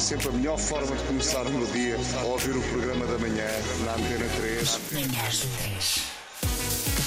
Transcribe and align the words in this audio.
sempre, 0.00 0.28
a 0.28 0.32
melhor 0.32 0.58
forma 0.58 0.96
de 0.96 1.02
começar 1.04 1.46
o 1.46 1.50
meu 1.50 1.66
dia 1.66 1.96
a 2.20 2.24
ouvir 2.24 2.56
o 2.56 2.62
programa 2.62 3.06
da 3.06 3.18
manhã 3.18 3.46
na 3.84 3.92
Antena 3.92 4.26
3. 4.36 4.80
Manhãs 4.92 5.46
3. 5.62 6.02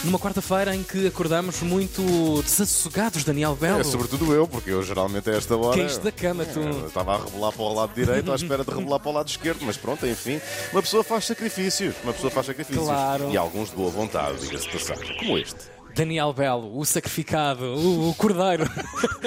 Numa 0.04 0.20
quarta-feira 0.20 0.76
em 0.76 0.84
que 0.84 1.08
acordamos 1.08 1.62
muito 1.62 2.04
desassossegados, 2.44 3.24
Daniel 3.24 3.56
Belo. 3.56 3.80
É, 3.80 3.84
sobretudo 3.84 4.34
eu, 4.34 4.48
porque 4.48 4.70
eu 4.70 4.84
geralmente 4.84 5.30
a 5.30 5.34
esta 5.34 5.56
hora. 5.56 5.78
Caíste 5.78 6.02
da 6.02 6.12
cama, 6.12 6.46
tu. 6.46 6.60
Eu 6.60 6.88
estava 6.88 7.16
a 7.16 7.24
rebolar 7.24 7.52
para 7.54 7.64
o 7.64 7.74
lado 7.74 7.94
direito 7.96 8.32
à 8.32 8.36
espera 8.36 8.64
de 8.64 8.70
rebolar 8.70 9.00
para 9.00 9.10
o 9.10 9.14
lado 9.14 9.30
esquerdo, 9.30 9.60
mas 9.66 9.78
pronto, 9.78 10.06
enfim, 10.06 10.40
uma 10.72 10.82
pessoa 10.82 11.04
faz 11.04 11.26
sacrifícios. 11.26 11.96
Uma 12.04 12.14
pessoa 12.14 12.30
faz 12.30 12.46
sacrifícios. 12.46 12.86
Claro. 12.86 13.32
E 13.32 13.38
alguns 13.38 13.70
de 13.70 13.76
boa 13.76 13.90
vontade, 13.90 14.40
diga-se 14.40 14.66
de 14.70 14.78
passagem, 14.78 15.18
como 15.18 15.38
este. 15.38 15.73
Daniel 15.96 16.34
Belo, 16.34 16.78
o 16.78 16.84
sacrificado, 16.86 17.64
o, 17.66 18.10
o 18.10 18.16
cordeiro. 18.16 18.64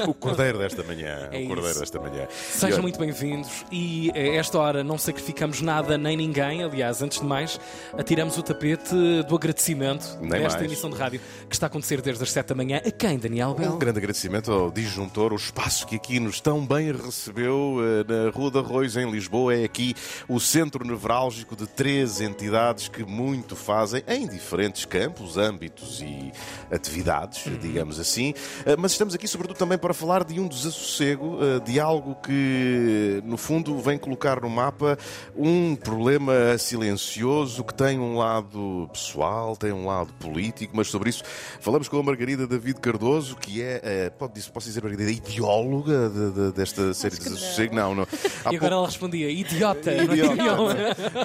O 0.07 0.13
cordeiro 0.13 0.59
desta 0.59 0.83
manhã. 0.83 1.31
É 1.33 1.43
o 1.45 1.47
cordeiro 1.47 1.71
isso. 1.71 1.81
desta 1.81 1.99
manhã. 1.99 2.29
Sejam 2.31 2.83
muito 2.83 2.99
bem-vindos 2.99 3.65
e 3.73 4.11
a 4.15 4.19
esta 4.37 4.59
hora 4.59 4.85
não 4.85 4.99
sacrificamos 4.99 5.63
nada 5.63 5.97
nem 5.97 6.15
ninguém. 6.19 6.63
Aliás, 6.63 7.01
antes 7.01 7.19
de 7.19 7.25
mais, 7.25 7.59
atiramos 7.97 8.37
o 8.37 8.43
tapete 8.43 8.95
do 9.27 9.35
agradecimento 9.35 10.19
Nem 10.21 10.43
desta 10.43 10.59
mais. 10.59 10.71
emissão 10.71 10.91
de 10.91 10.97
rádio 10.97 11.21
que 11.49 11.55
está 11.55 11.65
a 11.67 11.69
acontecer 11.69 12.03
desde 12.03 12.23
as 12.23 12.31
7 12.31 12.49
da 12.49 12.55
manhã. 12.55 12.83
A 12.85 12.91
quem, 12.91 13.19
Daniel 13.19 13.51
Um 13.53 13.55
Belo? 13.55 13.79
grande 13.79 13.99
agradecimento 13.99 14.53
ao 14.53 14.71
disjuntor, 14.71 15.33
o 15.33 15.37
espaço 15.37 15.87
que 15.87 15.97
aqui 15.97 16.21
nos 16.21 16.43
tão 16.43 16.65
bem 16.67 16.93
recebeu 16.93 17.79
eh, 17.81 18.13
na 18.25 18.31
Rua 18.31 18.51
de 18.51 18.59
Arroios, 18.59 18.97
em 18.99 19.11
Lisboa. 19.11 19.55
É 19.55 19.65
aqui 19.65 19.95
o 20.29 20.39
centro 20.39 20.87
nevrálgico 20.87 21.57
de 21.57 21.67
três 21.67 22.21
entidades 22.21 22.87
que 22.89 23.03
muito 23.03 23.57
fazem 23.57 24.03
em 24.07 24.29
diferentes 24.29 24.85
campos, 24.85 25.39
âmbitos 25.39 26.03
e 26.03 26.31
atividades, 26.71 27.45
digamos 27.61 27.99
assim. 28.01 28.35
Eh, 28.65 28.77
Mas 28.79 28.93
estamos 28.93 29.15
aqui, 29.15 29.27
sobretudo, 29.29 29.57
também 29.57 29.79
para 29.79 29.93
falar 29.95 30.25
de 30.25 30.39
um 30.41 30.47
desassossego, 30.49 31.39
eh, 31.43 31.61
de 31.61 31.79
algo 31.81 32.15
que, 32.17 33.23
no 33.25 33.37
fundo, 33.37 33.79
vem 33.79 33.99
colocar 33.99 34.41
no 34.41 34.49
mapa 34.51 34.99
um 35.37 35.75
problema 35.77 36.57
silencioso 36.59 37.65
que 37.65 37.75
tem 37.75 37.99
um 37.99 38.17
lado 38.17 38.89
pessoal, 38.93 39.57
tem 39.57 39.73
um 39.73 39.87
lado 39.87 40.13
político, 40.15 40.73
mas 40.77 40.89
sobre 40.89 41.11
isso 41.11 41.23
falamos 41.61 41.89
com 41.89 41.99
a 41.99 42.03
Margarida 42.03 42.47
David 42.47 42.81
Cardoso, 42.81 43.37
que 43.37 43.63
é, 43.63 43.81
eh, 43.83 44.11
pode, 44.11 44.35
dizer- 44.35 44.51
posso 44.51 44.67
dizer, 44.69 44.83
Margarida, 44.83 45.11
ideóloga 45.11 46.09
de- 46.09 46.31
de- 46.33 46.53
desta 46.53 46.93
série 46.95 47.17
de 47.17 47.23
desassossego? 47.25 47.75
Não, 47.75 47.95
não. 47.95 48.07
Há 48.45 48.53
E 48.53 48.57
agora 48.57 48.75
ela 48.75 48.87
respondia: 48.87 49.31
idiota. 49.31 49.91
é? 49.91 50.05
Idiota. 50.05 50.37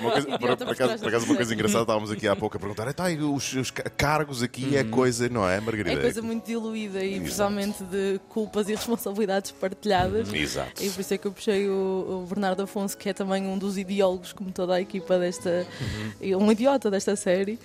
Uma 0.02 0.12
coisa, 0.12 0.28
por, 0.28 0.40
por 0.40 0.58
por 0.58 0.70
acaso, 0.72 0.98
por 1.00 1.08
acaso, 1.08 1.26
uma 1.26 1.36
coisa 1.36 1.54
engraçada, 1.54 1.82
estávamos 1.84 2.12
aqui 2.12 2.28
há 2.28 2.36
pouco 2.36 2.58
a 2.58 2.60
perguntar: 2.60 2.88
e 3.12 3.18
os, 3.18 3.54
os 3.54 3.72
ca- 3.72 3.90
cargos 3.90 4.42
aqui 4.44 4.76
é 4.76 4.84
coisa, 4.84 5.21
não 5.30 5.48
é, 5.48 5.60
Margarida? 5.60 6.00
É 6.00 6.02
coisa 6.02 6.22
muito 6.22 6.46
diluída 6.46 7.04
e 7.04 7.20
principalmente 7.20 7.84
de 7.84 8.20
culpas 8.30 8.70
e 8.70 8.76
responsabilidades 8.76 9.52
partilhadas. 9.52 10.32
Exato. 10.34 10.84
E 10.84 10.90
por 10.90 11.02
isso 11.02 11.14
é 11.14 11.18
que 11.18 11.28
eu 11.28 11.32
puxei 11.32 11.68
o, 11.68 12.24
o 12.24 12.26
Bernardo 12.28 12.64
Afonso, 12.64 12.98
que 12.98 13.10
é 13.10 13.14
também 13.14 13.46
um 13.46 13.58
dos 13.58 13.78
ideólogos, 13.78 14.34
como 14.34 14.52
toda 14.52 14.76
a 14.76 14.82
equipa 14.82 15.18
desta. 15.18 15.66
um 16.22 16.52
idiota 16.52 16.90
desta 16.90 17.16
série. 17.16 17.60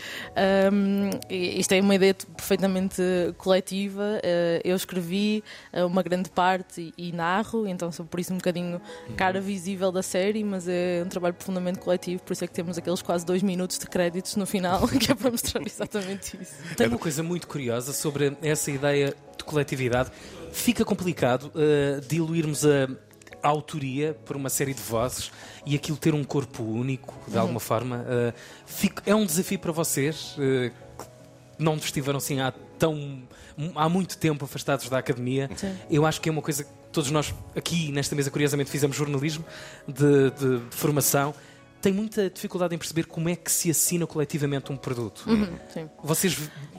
Um, 0.73 1.11
isto 1.31 1.73
é 1.73 1.81
uma 1.81 1.95
ideia 1.95 2.15
perfeitamente 2.15 3.03
coletiva. 3.37 4.21
Uh, 4.23 4.61
eu 4.65 4.77
escrevi 4.77 5.43
uh, 5.73 5.87
uma 5.87 6.03
grande 6.03 6.31
parte 6.31 6.93
e, 6.97 7.09
e 7.09 7.13
narro, 7.13 7.67
então 7.67 7.91
sou 7.91 8.05
por 8.05 8.21
isso 8.21 8.33
um 8.33 8.37
bocadinho 8.37 8.81
cara 9.17 9.41
visível 9.41 9.91
da 9.91 10.03
série, 10.03 10.45
mas 10.45 10.69
é 10.69 11.03
um 11.05 11.09
trabalho 11.09 11.35
profundamente 11.35 11.79
coletivo, 11.79 12.23
por 12.23 12.33
isso 12.33 12.45
é 12.45 12.47
que 12.47 12.53
temos 12.53 12.77
aqueles 12.79 13.03
quase 13.03 13.25
dois 13.25 13.43
minutos 13.43 13.79
de 13.79 13.87
créditos 13.87 14.37
no 14.37 14.47
final, 14.47 14.87
que 14.99 15.11
é 15.11 15.15
para 15.15 15.31
mostrar 15.31 15.63
exatamente 15.65 16.39
isso. 16.41 16.55
Tem 16.77 16.87
uma 16.89 16.99
coisa 16.99 17.23
muito 17.23 17.46
curiosa 17.47 17.93
sobre 17.93 18.37
essa 18.43 18.71
ideia 18.71 19.15
de 19.39 19.45
coletividade. 19.45 20.11
Fica 20.53 20.85
complicado 20.85 21.51
uh, 21.55 22.01
diluirmos 22.07 22.65
a 22.67 22.89
a 23.43 23.49
autoria 23.49 24.17
por 24.25 24.35
uma 24.35 24.49
série 24.49 24.75
de 24.75 24.81
vozes 24.83 25.31
e 25.65 25.77
aquilo 25.77 25.97
ter 25.97 26.13
um 26.15 26.25
corpo 26.25 26.65
único, 26.65 27.15
de 27.31 27.39
alguma 27.39 27.61
forma. 27.61 28.05
Uh, 28.05 29.01
é 29.07 29.15
um 29.15 29.25
desafio 29.25 29.59
para 29.59 29.71
vocês 29.71 30.35
uh, 30.37 30.71
que 30.99 31.07
não 31.57 31.77
estiveram 31.77 32.17
assim 32.17 32.41
há 32.41 32.53
tão 32.77 33.23
há 33.77 33.89
muito 33.89 34.19
tempo 34.19 34.45
afastados 34.45 34.89
da 34.89 34.99
academia. 34.99 35.49
Sim. 35.55 35.73
Eu 35.89 36.05
acho 36.05 36.21
que 36.21 36.29
é 36.29 36.33
uma 36.33 36.43
coisa 36.43 36.65
que 36.65 36.71
todos 36.91 37.11
nós 37.13 37.33
aqui 37.55 37.93
nesta 37.93 38.17
mesa, 38.17 38.31
curiosamente, 38.33 38.69
fizemos 38.71 38.97
jornalismo 38.97 39.45
de, 39.87 40.31
de- 40.31 40.59
de 40.69 40.75
formação. 40.77 41.33
Tem 41.83 41.93
muita 41.93 42.29
dificuldade 42.29 42.75
em 42.75 42.79
perceber 42.79 43.05
como 43.07 43.29
é 43.29 43.37
que 43.37 43.51
se 43.53 43.71
assina 43.71 44.07
coletivamente 44.07 44.73
um 44.73 44.77
produto. 44.77 45.23
Uhum, 45.29 45.47
sim. 45.73 45.89
Vocês 46.03 46.37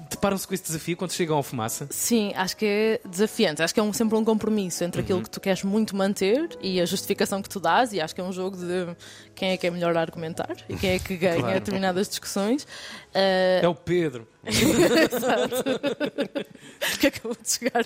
deparam-se 0.10 0.46
com 0.48 0.54
esse 0.54 0.64
desafio 0.64 0.98
quando 0.98 1.12
chegam 1.14 1.38
ao 1.38 1.44
fumaça? 1.44 1.88
Sim, 1.90 2.34
acho 2.36 2.58
que 2.58 2.66
é 2.66 3.00
desafiante. 3.10 3.62
Acho 3.64 3.74
que 3.74 3.80
é 3.80 3.84
um- 3.84 3.94
sempre 3.94 4.18
um 4.18 4.26
compromisso 4.26 4.84
entre 4.84 5.00
aquilo 5.02 5.22
que 5.22 5.30
tu 5.30 5.40
queres 5.40 5.64
muito 5.64 5.96
manter 5.96 6.50
e 6.62 6.82
a 6.82 6.86
justificação 6.86 7.42
que 7.42 7.48
tu 7.48 7.60
dás. 7.60 7.94
E 7.94 8.02
acho 8.02 8.14
que 8.14 8.20
é 8.20 8.24
um 8.24 8.34
jogo 8.34 8.58
de 8.58 8.96
quem 9.34 9.52
é 9.52 9.58
que 9.58 9.66
é 9.68 9.72
melhor 9.72 9.96
a 9.96 10.02
argumentar 10.02 10.56
e 10.68 10.76
quem 10.76 10.90
é 10.92 11.00
que 11.00 11.16
ganha 11.20 11.40
Claro. 11.40 11.54
determinadas 11.54 12.10
discussões. 12.10 12.68
Ah, 13.16 13.62
É 13.64 13.68
o 13.68 13.76
Pedro. 13.76 14.28
porque 16.80 17.08
acabou 17.08 17.38
de 17.42 17.50
chegar. 17.50 17.86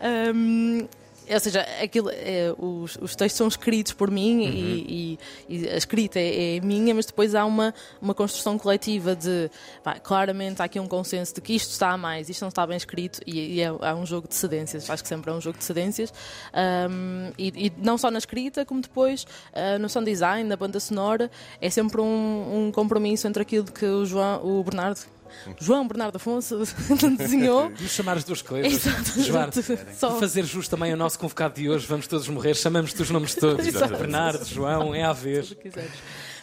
Ahm, 0.00 0.86
ou 1.30 1.40
seja, 1.40 1.60
aquilo, 1.82 2.10
é, 2.10 2.54
os, 2.58 2.96
os 3.00 3.14
textos 3.16 3.38
são 3.38 3.48
escritos 3.48 3.92
por 3.92 4.10
mim 4.10 4.42
e, 4.44 5.18
e- 5.48 5.56
e 5.64 5.68
a 5.68 5.76
escrita 5.76 6.18
é, 6.18 6.56
é 6.56 6.60
minha, 6.60 6.94
mas 6.94 7.06
depois 7.06 7.34
há 7.34 7.44
uma, 7.44 7.72
uma 8.00 8.14
construção 8.14 8.58
coletiva 8.58 9.14
de 9.16 9.50
pá, 9.82 9.98
claramente 9.98 10.60
há 10.60 10.64
aqui 10.64 10.78
um 10.80 10.86
consenso 10.86 11.34
de 11.34 11.40
que 11.40 11.54
isto 11.54 11.70
está 11.70 11.90
a 11.90 11.96
mais, 11.96 12.28
isto 12.28 12.40
não 12.42 12.48
está 12.48 12.66
bem 12.66 12.76
escrito 12.76 13.20
e, 13.26 13.56
e 13.56 13.60
é, 13.60 13.66
há 13.66 13.94
um 13.94 14.04
jogo 14.04 14.26
de 14.28 14.34
cedências, 14.34 14.88
acho 14.90 15.02
que 15.02 15.08
sempre 15.08 15.30
é 15.30 15.34
um 15.34 15.40
jogo 15.40 15.58
de 15.58 15.64
cedências 15.64 16.12
Ahm, 16.52 17.32
e, 17.38 17.72
não 17.78 17.96
só 17.96 18.10
na 18.10 18.18
escrita, 18.18 18.64
como 18.64 18.80
depois 18.80 19.26
ah, 19.52 19.78
no 19.78 19.88
sound 19.88 20.10
design, 20.10 20.48
na 20.48 20.56
banda 20.56 20.78
sonora, 20.80 21.30
é 21.60 21.70
sempre 21.70 22.00
um, 22.00 22.66
um 22.68 22.72
compromisso 22.72 23.26
entre 23.26 23.42
aquilo 23.42 23.64
que 23.70 23.84
o 23.86 24.04
João, 24.04 24.44
o 24.44 24.62
Bernardo. 24.62 25.00
João 25.60 25.86
Bernardo 25.86 26.16
Afonso 26.16 26.58
desenhou 27.18 27.70
Vamos 27.70 27.90
chamar 27.92 28.16
as 28.16 28.24
duas 28.24 28.42
coisas. 28.42 28.72
Exato. 29.16 29.60
Só- 29.98 30.18
fazer 30.18 30.44
jus 30.44 30.68
também 30.68 30.92
ao 30.92 30.96
nosso 30.98 31.18
convocado 31.18 31.54
de 31.54 31.68
hoje, 31.68 31.86
vamos 31.86 32.06
todos 32.06 32.28
morrer, 32.28 32.54
chamamos-te 32.54 33.00
os 33.02 33.10
nomes 33.10 33.34
todos. 33.34 33.66
Exato. 33.66 33.96
Bernardo, 33.96 34.44
João, 34.44 34.94
é 34.94 35.02
a 35.04 35.12
vez. 35.12 35.54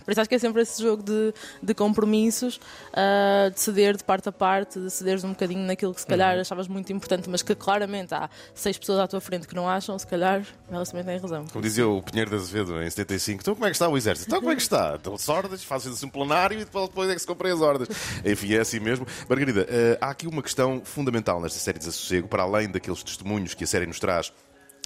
Por 0.09 0.13
isso 0.13 0.21
acho 0.21 0.29
que 0.29 0.33
é 0.35 0.39
sempre 0.39 0.63
esse 0.63 0.81
jogo 0.81 1.03
de, 1.03 1.31
de 1.61 1.73
compromissos, 1.75 2.59
ah, 2.91 3.51
de 3.53 3.59
ceder 3.59 3.95
de 3.95 4.03
parte 4.03 4.27
a 4.27 4.31
parte, 4.31 4.79
de 4.79 4.89
cederes 4.89 5.23
um 5.23 5.29
bocadinho 5.29 5.61
naquilo 5.67 5.93
que 5.93 6.01
se 6.01 6.07
calhar 6.07 6.33
Uhum. 6.33 6.41
achavas 6.41 6.67
muito 6.67 6.91
importante, 6.91 7.29
mas 7.29 7.43
que 7.43 7.53
claramente 7.53 8.11
há 8.15 8.27
seis 8.55 8.75
pessoas 8.75 8.97
à 8.99 9.07
tua 9.07 9.21
frente 9.21 9.47
que 9.47 9.53
não 9.53 9.69
acham, 9.69 9.99
se 9.99 10.07
calhar 10.07 10.43
elas 10.71 10.89
também 10.89 11.05
têm 11.05 11.19
razão. 11.19 11.45
Como 11.45 11.61
dizia 11.61 11.87
o 11.87 12.01
Pinheiro 12.01 12.31
de 12.31 12.37
Azevedo 12.37 12.81
em 12.81 12.89
75, 12.89 13.41
então 13.41 13.53
como 13.53 13.65
é 13.67 13.69
que 13.69 13.75
está 13.75 13.87
o 13.87 13.95
exército? 13.95 14.27
Então 14.29 14.39
como 14.39 14.51
é 14.51 14.55
que 14.55 14.61
está? 14.63 14.95
Então 14.99 15.15
sordas, 15.15 15.63
fazem-se 15.63 16.03
um 16.03 16.09
plenário 16.09 16.59
e 16.59 16.65
depois 16.65 16.89
depois 16.89 17.09
é 17.11 17.13
que 17.13 17.19
se 17.21 17.27
comprem 17.27 17.53
as 17.53 17.61
ordens. 17.61 17.87
Enfim, 18.25 18.55
é 18.55 18.61
assim 18.61 18.79
mesmo. 18.79 19.05
Margarida, 19.29 19.67
eh, 19.69 19.97
há 20.01 20.09
aqui 20.09 20.25
uma 20.27 20.41
questão 20.41 20.81
fundamental 20.83 21.39
nesta 21.39 21.59
série 21.59 21.77
de 21.77 21.85
Desassossego, 21.85 22.27
para 22.27 22.41
além 22.41 22.67
daqueles 22.67 23.03
testemunhos 23.03 23.53
que 23.53 23.63
a 23.63 23.67
série 23.67 23.85
nos 23.85 23.99
traz 23.99 24.33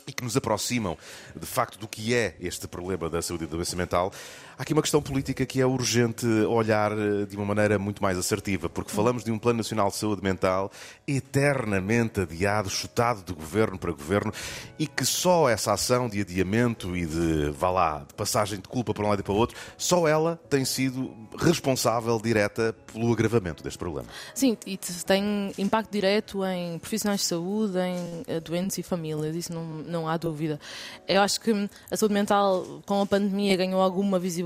e 0.06 0.12
que 0.12 0.22
nos 0.22 0.36
aproximam 0.36 0.98
de 1.34 1.46
facto 1.46 1.80
do 1.80 1.88
que 1.88 2.14
é 2.14 2.36
este 2.42 2.68
problema 2.68 3.10
da 3.10 3.22
saúde 3.22 3.46
e 3.46 3.48
da 3.48 3.56
doença 3.56 3.76
mental. 3.78 4.12
Há 4.58 4.62
aqui 4.62 4.74
uma 4.74 4.82
questão 4.84 5.02
política 5.02 5.46
que 5.46 5.60
é 5.60 5.66
urgente 5.66 6.26
olhar 6.28 6.92
eh, 6.92 7.26
de 7.26 7.36
uma 7.36 7.46
maneira 7.46 7.80
muito 7.80 8.02
mais 8.04 8.18
assertiva, 8.18 8.70
porque 8.70 8.92
falamos 8.92 9.24
de 9.24 9.32
um 9.32 9.40
Plano 9.40 9.58
Nacional 9.58 9.90
de 9.90 9.96
Saúde 9.96 10.22
Mental 10.24 10.72
eternamente 11.08 12.22
adiado, 12.22 12.70
chutado 12.70 13.24
de 13.24 13.34
governo 13.34 13.78
para 13.80 13.92
governo, 13.92 14.32
e 14.78 14.86
que 14.86 15.04
só 15.06 15.50
essa 15.50 15.74
ação 15.74 16.08
de 16.08 16.22
adiamento 16.22 16.96
e 16.96 17.06
de, 17.06 17.50
vá 17.50 17.72
lá, 17.72 18.06
de 18.08 18.14
passagem 18.14 18.60
de 18.60 18.68
culpa 18.68 18.94
para 18.94 19.04
um 19.04 19.10
lado 19.10 19.20
e 19.20 19.24
para 19.24 19.34
o 19.34 19.36
outro, 19.36 19.58
só 19.78 20.08
ela 20.08 20.40
tem 20.50 20.64
sido 20.64 21.12
responsável 21.38 22.20
direta 22.22 22.76
pelo 22.94 23.12
agravamento 23.12 23.64
deste 23.64 23.80
problema. 23.80 24.08
Sim, 24.36 24.56
e 24.66 24.78
te- 24.78 25.04
tem 25.04 25.52
impacto 25.58 25.92
direto 25.92 26.46
em 26.46 26.78
profissionais 26.78 27.22
de 27.22 27.26
saúde, 27.28 27.78
em 27.80 28.24
eh, 28.28 28.40
doentes 28.40 28.78
e 28.78 28.84
famílias, 28.84 29.36
isso 29.36 29.52
não, 29.54 29.64
não 29.66 30.08
há 30.08 30.16
dúvida. 30.16 30.60
Eu 31.08 31.22
acho 31.22 31.42
que 31.42 31.52
hum, 31.52 31.68
a 31.90 31.98
saúde 31.98 32.14
mental, 32.14 32.82
com 32.86 33.02
a 33.02 33.06
pandemia, 33.06 33.58
ganhou 33.58 33.82
alguma 33.82 34.20
visibilidade 34.20 34.44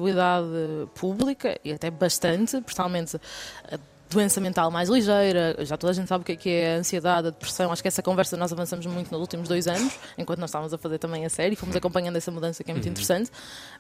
pública, 0.96 1.60
e 1.64 1.72
até 1.72 1.90
bastante, 1.90 2.60
principalmente 2.62 3.20
doença 4.10 4.40
mental 4.40 4.72
mais 4.72 4.90
ligeira, 4.90 5.56
já 5.66 5.78
toda 5.78 5.92
a 5.92 5.94
gente 5.94 6.08
sabe 6.08 6.22
o 6.22 6.26
que 6.26 6.32
é, 6.32 6.36
que 6.36 6.50
é 6.50 6.76
a 6.76 6.80
ansiedade, 6.80 7.28
a 7.28 7.32
depressão, 7.32 7.72
acho 7.72 7.82
que 7.82 7.88
essa 7.88 8.02
conversa 8.02 8.38
nós 8.38 8.52
avançamos 8.52 8.86
muito 8.86 9.12
nos 9.12 9.20
últimos 9.20 9.48
dois 9.50 9.68
anos, 9.68 9.98
enquanto 10.18 10.40
nós 10.40 10.50
estávamos 10.50 10.74
a 10.74 10.78
fazer 10.78 10.98
também 10.98 11.26
a 11.26 11.30
série, 11.30 11.56
fomos 11.56 11.76
acompanhando 11.76 12.16
essa 12.16 12.32
mudança 12.32 12.64
que 12.64 12.72
é 12.72 12.74
muito 12.74 12.88
interessante, 12.88 13.30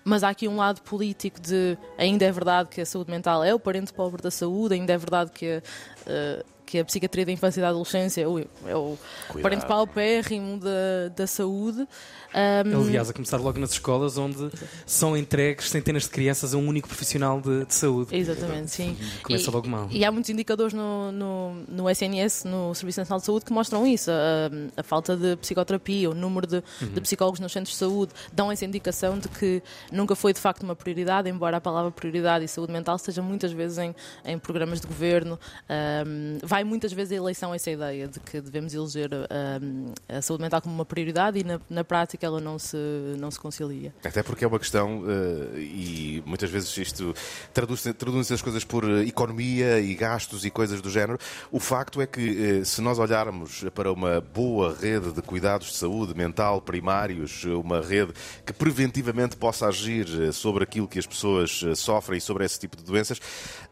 mas 0.03 0.24
há 0.24 0.29
aqui 0.29 0.47
um 0.47 0.57
lado 0.57 0.81
político 0.81 1.39
de 1.39 1.77
ainda 1.97 2.25
é 2.25 2.31
verdade 2.31 2.69
que 2.69 2.81
a 2.81 2.85
saúde 2.85 3.09
mental 3.09 3.44
é 3.44 3.53
o 3.53 3.59
parente 3.59 3.94
pobre 3.94 4.21
da 4.21 4.31
saúde, 4.31 4.75
ainda 4.75 4.94
é 4.94 4.97
verdade 4.97 5.31
que 5.31 5.62
eh, 6.06 6.45
que 6.67 6.79
a 6.79 6.85
psiquiatria 6.85 7.25
da 7.25 7.31
infância 7.31 7.61
e 7.61 7.63
da 7.63 7.69
adolescência 7.69 8.21
é 8.21 8.27
o, 8.27 8.39
é 8.39 8.75
o 8.75 8.97
parente 9.41 9.65
paupérrimo 9.65 10.59
da, 10.59 11.07
da 11.15 11.25
saúde. 11.25 11.87
Um... 12.35 12.81
Aliás, 12.87 13.09
a 13.09 13.13
começar 13.13 13.37
logo 13.37 13.57
nas 13.57 13.71
escolas, 13.71 14.17
onde 14.17 14.51
são 14.85 15.15
entregues 15.15 15.69
centenas 15.69 16.03
de 16.03 16.09
crianças 16.09 16.53
a 16.53 16.57
um 16.57 16.67
único 16.67 16.87
profissional 16.87 17.39
de, 17.39 17.65
de 17.65 17.73
saúde. 17.73 18.15
Exatamente, 18.15 18.69
sim. 18.69 18.97
Começa 19.23 19.49
e, 19.49 19.53
logo 19.53 19.67
mal. 19.69 19.87
E 19.89 20.03
há 20.03 20.11
muitos 20.11 20.29
indicadores 20.29 20.73
no, 20.73 21.11
no, 21.11 21.53
no 21.67 21.89
SNS, 21.89 22.43
no 22.43 22.75
Serviço 22.75 22.99
Nacional 22.99 23.19
de 23.19 23.25
Saúde, 23.25 23.45
que 23.45 23.53
mostram 23.53 23.87
isso: 23.87 24.11
a, 24.11 24.81
a 24.81 24.83
falta 24.83 25.15
de 25.15 25.37
psicoterapia, 25.37 26.09
o 26.09 26.13
número 26.13 26.45
de, 26.45 26.63
uhum. 26.81 26.89
de, 26.93 27.01
psicólogos 27.01 27.39
nos 27.39 27.51
centros 27.51 27.73
de 27.73 27.79
saúde, 27.79 28.11
dão 28.33 28.51
essa 28.51 28.65
indicação 28.65 29.17
de 29.17 29.29
que 29.29 29.63
nunca 29.91 30.13
foi 30.13 30.33
de 30.33 30.39
facto 30.39 30.63
uma 30.63 30.75
prioridade, 30.75 31.29
embora 31.29 31.57
a 31.57 31.61
palavra 31.61 31.91
prioridade 31.91 32.43
e 32.43 32.47
saúde 32.47 32.73
mental 32.73 32.97
esteja 32.97 33.21
muitas 33.21 33.53
vezes 33.53 33.77
em, 33.77 33.95
em 34.25 34.37
programas 34.37 34.81
de 34.81 34.87
governo. 34.87 35.39
Um, 35.69 36.39
vai 36.43 36.56
muitas 36.63 36.92
vezes 36.94 37.13
a 37.13 37.15
eleição 37.15 37.54
essa 37.54 37.69
ideia 37.69 38.07
de 38.07 38.19
que 38.19 38.42
devemos 38.42 38.74
eleger 38.74 39.09
um, 39.13 39.94
a 40.07 40.21
saúde 40.21 40.44
mental 40.44 40.62
como 40.62 40.74
uma 40.74 40.86
prioridade 40.86 41.39
e 41.39 41.44
na, 41.44 41.59
na 41.69 41.83
prática 41.83 42.25
ela 42.25 42.39
não 42.39 42.57
se, 42.57 42.77
não 43.18 43.30
se 43.31 43.39
concilia. 43.39 43.94
Até 44.04 44.24
porque 44.24 44.44
é 44.44 44.48
uma 44.48 44.59
questão, 44.59 45.01
uh, 45.01 45.57
e 45.57 46.24
muitas 46.25 46.50
vezes 46.50 46.75
isto 46.77 47.13
traduz-se 47.54 47.94
traduz 47.94 48.31
as 48.31 48.42
coisas 48.42 48.63
por 48.63 48.83
uh, 48.83 49.01
economia 49.04 49.80
e 49.80 49.94
gastos 49.94 50.45
e 50.45 50.50
coisas 50.50 50.81
do 50.81 50.89
género. 50.89 51.19
O 51.51 51.59
facto 51.59 52.01
é 52.01 52.07
que 52.07 52.59
uh, 52.62 52.65
se 52.65 52.81
nós 52.81 53.00
olharmos 53.00 53.65
para 53.74 53.92
uma 53.92 54.21
boa 54.21 54.75
rede 54.75 55.12
de 55.12 55.21
cuidados 55.21 55.68
de 55.68 55.75
saúde 55.75 56.15
mental 56.15 56.62
primários, 56.62 57.44
uma 57.44 57.81
rede 57.81 58.13
que 58.45 58.54
preventivamente 58.54 59.36
possa 59.36 59.68
agir 59.68 60.07
sobre 60.33 60.63
aquilo 60.63 60.88
que 60.88 61.00
as 61.00 61.06
pessoas 61.06 61.63
sofrem 61.75 62.18
e 62.18 62.21
sobre 62.21 62.45
esse 62.45 62.59
tipo 62.59 62.75
de 62.75 62.83
doenças, 62.83 63.19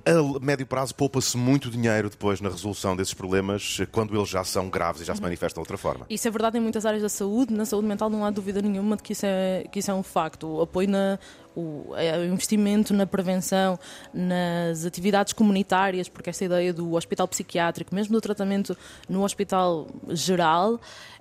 a 0.05 0.39
médio 0.39 0.67
prazo 0.67 0.93
poupa-se 0.93 1.35
muito 1.35 1.69
dinheiro 1.69 2.09
depois 2.09 2.39
na 2.39 2.49
resolução 2.49 2.74
desses 2.95 3.13
problemas 3.13 3.79
quando 3.91 4.15
eles 4.15 4.29
já 4.29 4.43
são 4.43 4.69
graves 4.69 5.01
e 5.01 5.05
já 5.05 5.13
se 5.13 5.19
uhum. 5.19 5.25
manifestam 5.25 5.61
de 5.61 5.65
outra 5.65 5.77
forma. 5.77 6.05
Isso 6.09 6.27
é 6.27 6.31
verdade 6.31 6.57
em 6.57 6.61
muitas 6.61 6.85
áreas 6.85 7.01
da 7.01 7.09
saúde. 7.09 7.53
Na 7.53 7.65
saúde 7.65 7.87
mental 7.87 8.09
não 8.09 8.25
há 8.25 8.29
dúvida 8.29 8.61
nenhuma 8.61 8.95
de 8.97 9.03
que 9.03 9.13
isso 9.13 9.25
é, 9.25 9.65
que 9.71 9.79
isso 9.79 9.91
é 9.91 9.93
um 9.93 10.03
facto. 10.03 10.47
O 10.47 10.61
apoio 10.61 10.89
na, 10.89 11.19
o, 11.55 11.93
é, 11.95 12.17
o, 12.17 12.25
investimento 12.25 12.93
na 12.93 13.05
prevenção, 13.05 13.79
nas 14.13 14.85
atividades 14.85 15.33
comunitárias, 15.33 16.09
porque 16.09 16.29
essa 16.29 16.45
ideia 16.45 16.73
do 16.73 16.93
hospital 16.93 17.27
psiquiátrico, 17.27 17.93
mesmo 17.93 18.13
do 18.13 18.21
tratamento 18.21 18.77
no 19.07 19.23
hospital 19.23 19.87
geral, 20.09 20.79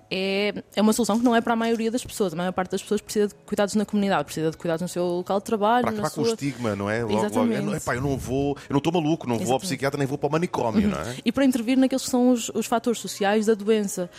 é, 0.09 0.53
é 0.75 0.81
uma 0.81 0.93
solução 0.93 1.17
que 1.17 1.25
não 1.25 1.35
é 1.35 1.41
para 1.41 1.53
a 1.53 1.55
maioria 1.55 1.89
das 1.89 2.03
pessoas. 2.03 2.33
A 2.33 2.35
maior 2.35 2.51
parte 2.51 2.71
das 2.71 2.81
pessoas 2.81 3.01
precisa 3.01 3.27
de 3.27 3.35
cuidados 3.45 3.75
na 3.75 3.85
comunidade, 3.85 4.25
precisa 4.25 4.51
de 4.51 4.57
cuidados 4.57 4.81
no 4.81 4.87
seu 4.87 5.03
local 5.03 5.39
de 5.39 5.45
trabalho. 5.45 5.83
Para 5.83 5.93
acabar 5.93 6.09
sua... 6.09 6.23
com 6.23 6.29
o 6.29 6.33
estigma, 6.33 6.75
não 6.75 6.89
é? 6.89 7.03
Logo, 7.03 7.17
Exatamente. 7.17 7.61
logo, 7.61 7.75
é, 7.75 7.79
pá, 7.79 7.95
eu 7.95 8.01
não 8.01 8.17
vou, 8.17 8.57
eu 8.69 8.73
não 8.73 8.77
estou 8.77 8.93
maluco, 8.93 9.27
não 9.27 9.35
Exatamente. 9.35 9.45
vou 9.45 9.53
ao 9.53 9.59
psiquiatra 9.59 9.97
nem 9.97 10.07
vou 10.07 10.17
para 10.17 10.27
o 10.27 10.31
manicômio, 10.31 10.83
uhum. 10.83 10.91
não 10.91 10.99
é? 10.99 11.15
E 11.25 11.31
para 11.31 11.45
intervir 11.45 11.77
naqueles 11.77 12.03
que 12.03 12.09
são 12.09 12.29
os, 12.29 12.49
os 12.49 12.65
fatores 12.65 12.99
sociais 12.99 13.45
da 13.45 13.53
doença, 13.53 14.09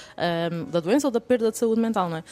um, 0.53 0.71
da 0.71 0.81
doença 0.81 1.07
ou 1.07 1.11
da 1.11 1.21
perda 1.21 1.51
de 1.51 1.59
saúde 1.59 1.81
mental, 1.81 2.09
não 2.09 2.19
é? 2.19 2.25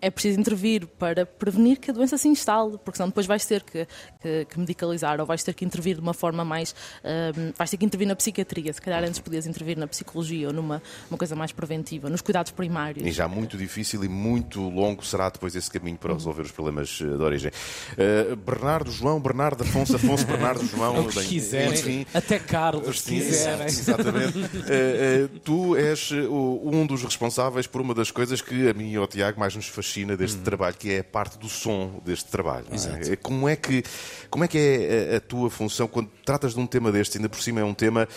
É 0.00 0.10
preciso 0.10 0.38
intervir 0.38 0.86
para 0.86 1.24
prevenir 1.24 1.78
que 1.78 1.90
a 1.90 1.94
doença 1.94 2.18
se 2.18 2.28
instale, 2.28 2.78
porque 2.84 2.96
senão 2.96 3.08
depois 3.08 3.26
vais 3.28 3.44
ter 3.44 3.62
que, 3.62 3.86
que, 4.20 4.46
que 4.46 4.58
medicalizar 4.58 5.20
ou 5.20 5.26
vais 5.26 5.42
ter 5.42 5.54
que 5.54 5.64
intervir 5.64 5.96
de 5.96 6.00
uma 6.00 6.14
forma 6.14 6.44
mais. 6.44 6.74
Um, 7.04 7.52
vais 7.56 7.70
ter 7.70 7.76
que 7.76 7.84
intervir 7.84 8.08
na 8.08 8.16
psiquiatria. 8.16 8.72
Se 8.72 8.80
calhar 8.80 9.04
antes 9.04 9.20
podias 9.20 9.46
intervir 9.46 9.78
na 9.78 9.86
psicologia 9.86 10.48
ou 10.48 10.52
numa 10.52 10.82
uma 11.10 11.18
coisa 11.18 11.36
mais 11.36 11.52
preventiva, 11.52 12.10
nos 12.10 12.20
cuidados 12.20 12.50
primários. 12.52 13.06
E 13.06 13.12
já 13.12 13.28
muito 13.28 13.56
difícil 13.56 14.04
e 14.04 14.08
muito 14.08 14.60
longo 14.60 15.04
será 15.04 15.28
depois 15.30 15.54
esse 15.54 15.70
caminho 15.70 15.98
para 15.98 16.12
resolver 16.14 16.42
os 16.42 16.50
problemas 16.50 16.98
eh, 17.00 17.04
de 17.04 17.22
origem. 17.22 17.50
Uh, 17.92 18.36
Bernardo 18.36 18.90
João, 18.90 19.20
Bernardo 19.20 19.62
Afonso, 19.62 19.96
Afonso 19.96 20.26
Bernardo 20.26 20.64
João. 20.66 21.00
o 21.00 21.08
que 21.08 21.24
quiserem. 21.24 21.72
Enfim, 21.72 22.06
Até 22.14 22.38
Carlos, 22.38 23.00
se 23.00 23.14
quiserem. 23.14 23.66
Exatamente. 23.66 24.38
uh, 24.38 24.42
uh, 25.26 25.38
tu 25.40 25.76
és 25.76 26.10
um 26.12 26.86
dos 26.86 27.02
responsáveis 27.02 27.66
por 27.66 27.80
uma 27.80 27.94
das 27.94 28.10
coisas 28.10 28.40
que 28.40 28.68
a 28.68 28.74
mim 28.74 28.92
e 28.92 28.96
ao 28.96 29.06
Tiago 29.06 29.38
mais 29.38 29.54
nos 29.54 29.66
fascina 29.66 30.16
deste 30.16 30.38
hum. 30.38 30.42
trabalho, 30.42 30.76
que 30.76 30.90
é 30.92 31.00
a 31.00 31.04
parte 31.04 31.38
do 31.38 31.48
som 31.48 32.00
deste 32.04 32.30
trabalho. 32.30 32.66
É? 32.70 33.12
Como, 33.22 33.48
é 33.48 33.56
que, 33.56 33.82
como 34.30 34.44
é 34.44 34.48
que 34.48 34.58
é 34.58 35.16
a, 35.16 35.20
tua 35.20 35.50
função 35.50 35.86
quando 35.86 36.10
tratas 36.24 36.54
de 36.54 36.60
um 36.60 36.66
tema 36.66 36.90
deste, 36.92 37.18
ainda 37.18 37.28
por 37.28 37.40
cima 37.40 37.60
é 37.60 37.64
um 37.64 37.74
tema 37.74 38.08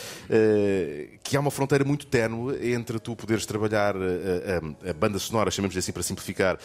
que 1.23 1.35
há 1.35 1.39
uma 1.39 1.51
fronteira 1.51 1.83
muito 1.83 2.05
ténue 2.05 2.73
entre 2.73 2.99
tu 2.99 3.15
poderes 3.15 3.45
trabalhar 3.45 3.95
a, 3.95 4.87
a, 4.87 4.89
a 4.89 4.93
banda 4.93 5.17
sonora 5.19 5.49
chamamos 5.51 5.75
assim 5.75 5.91
para 5.91 6.03
simplificar, 6.03 6.57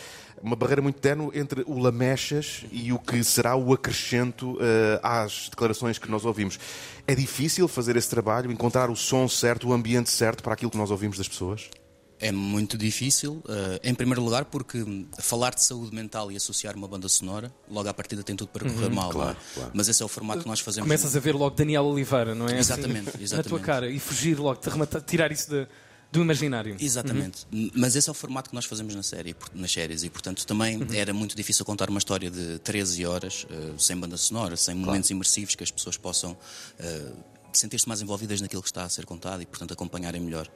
uma 0.42 0.56
barreira 0.56 0.82
muito 0.82 1.00
ténue 1.00 1.30
entre 1.34 1.62
o 1.66 1.78
lamechas 1.78 2.64
e 2.70 2.92
o 2.92 2.98
que 2.98 3.22
será 3.24 3.56
o 3.56 3.72
acrescento 3.72 4.54
uh, 4.54 4.58
às 5.02 5.48
declarações 5.48 5.98
que 5.98 6.10
nós 6.10 6.24
ouvimos. 6.24 6.58
É 7.06 7.14
difícil 7.14 7.66
fazer 7.68 7.96
esse 7.96 8.08
trabalho, 8.08 8.50
encontrar 8.50 8.90
o 8.90 8.96
som 8.96 9.28
certo, 9.28 9.68
o 9.68 9.72
ambiente 9.72 10.10
certo 10.10 10.42
para 10.42 10.54
aquilo 10.54 10.70
que 10.70 10.76
nós 10.76 10.90
ouvimos 10.90 11.18
das 11.18 11.28
pessoas? 11.28 11.70
É 12.18 12.32
muito 12.32 12.78
difícil, 12.78 13.42
uh, 13.44 13.78
em 13.82 13.94
primeiro 13.94 14.22
lugar, 14.22 14.46
porque 14.46 14.84
falar 15.18 15.54
de 15.54 15.62
saúde 15.62 15.94
mental 15.94 16.32
e 16.32 16.36
associar 16.36 16.74
uma 16.74 16.88
banda 16.88 17.08
sonora, 17.08 17.52
logo 17.70 17.88
à 17.88 17.94
partida 17.94 18.22
tem 18.22 18.34
tudo 18.34 18.48
para 18.48 18.68
correr 18.68 18.86
uhum, 18.86 18.94
mal. 18.94 19.10
Claro, 19.10 19.36
é? 19.38 19.54
claro. 19.54 19.70
Mas 19.74 19.88
esse 19.88 20.02
é 20.02 20.04
o 20.04 20.08
formato 20.08 20.42
que 20.42 20.48
nós 20.48 20.60
fazemos. 20.60 20.86
Começas 20.86 21.14
a 21.14 21.20
ver 21.20 21.34
logo 21.34 21.54
Daniel 21.54 21.84
Oliveira, 21.84 22.34
não 22.34 22.48
é? 22.48 22.58
Exatamente, 22.58 23.10
assim, 23.10 23.22
exatamente. 23.22 23.50
Na 23.52 23.58
tua 23.58 23.60
cara 23.60 23.90
e 23.90 23.98
fugir 23.98 24.38
logo, 24.38 24.60
tirar 25.06 25.30
isso 25.30 25.50
de 25.50 25.66
do 26.10 26.22
imaginário. 26.22 26.76
Exatamente. 26.78 27.46
Uhum. 27.52 27.70
Mas 27.74 27.96
esse 27.96 28.08
é 28.08 28.12
o 28.12 28.14
formato 28.14 28.48
que 28.50 28.54
nós 28.54 28.64
fazemos 28.64 28.94
na 28.94 29.02
série, 29.02 29.34
nas 29.54 29.70
séries 29.72 30.02
e, 30.02 30.10
portanto, 30.10 30.46
também 30.46 30.76
uhum. 30.76 30.86
era 30.92 31.12
muito 31.12 31.36
difícil 31.36 31.64
contar 31.64 31.90
uma 31.90 31.98
história 31.98 32.30
de 32.30 32.58
13 32.60 33.04
horas 33.06 33.44
uh, 33.44 33.78
sem 33.78 33.96
banda 33.96 34.16
sonora, 34.16 34.56
sem 34.56 34.74
claro. 34.74 34.86
momentos 34.86 35.10
imersivos 35.10 35.54
que 35.54 35.64
as 35.64 35.70
pessoas 35.70 35.96
possam 35.96 36.32
uh, 36.32 37.16
sentir-se 37.52 37.88
mais 37.88 38.00
envolvidas 38.02 38.40
naquilo 38.40 38.62
que 38.62 38.68
está 38.68 38.84
a 38.84 38.88
ser 38.88 39.04
contado 39.04 39.42
e, 39.42 39.46
portanto, 39.46 39.72
acompanharem 39.72 40.20
melhor. 40.20 40.48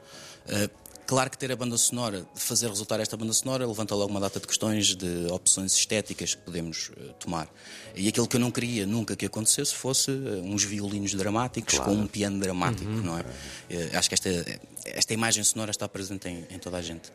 Uh, 0.45 0.69
Claro 1.11 1.29
que 1.29 1.37
ter 1.37 1.51
a 1.51 1.57
banda 1.57 1.77
sonora, 1.77 2.25
fazer 2.35 2.69
resultar 2.69 2.97
esta 3.01 3.17
banda 3.17 3.33
sonora, 3.33 3.67
levanta 3.67 3.93
logo 3.93 4.09
uma 4.09 4.19
data 4.21 4.39
de 4.39 4.47
questões, 4.47 4.95
de 4.95 5.27
opções 5.29 5.75
estéticas 5.75 6.35
que 6.35 6.41
podemos 6.41 6.87
uh, 6.87 7.11
tomar. 7.19 7.49
E 7.93 8.07
aquilo 8.07 8.25
que 8.25 8.37
eu 8.37 8.39
não 8.39 8.49
queria 8.49 8.85
nunca 8.85 9.13
que 9.13 9.25
acontecesse 9.25 9.75
fosse 9.75 10.09
uh, 10.09 10.41
uns 10.41 10.63
violinos 10.63 11.13
dramáticos 11.13 11.75
claro. 11.75 11.91
com 11.91 11.97
um 11.97 12.07
piano 12.07 12.39
dramático, 12.39 12.89
uhum. 12.89 13.01
não 13.01 13.17
é? 13.17 13.23
Uh, 13.23 13.97
acho 13.97 14.07
que 14.07 14.13
esta, 14.13 14.29
esta 14.85 15.13
imagem 15.13 15.43
sonora 15.43 15.71
está 15.71 15.85
presente 15.85 16.29
em, 16.29 16.47
em 16.49 16.57
toda 16.57 16.77
a 16.77 16.81
gente. 16.81 17.11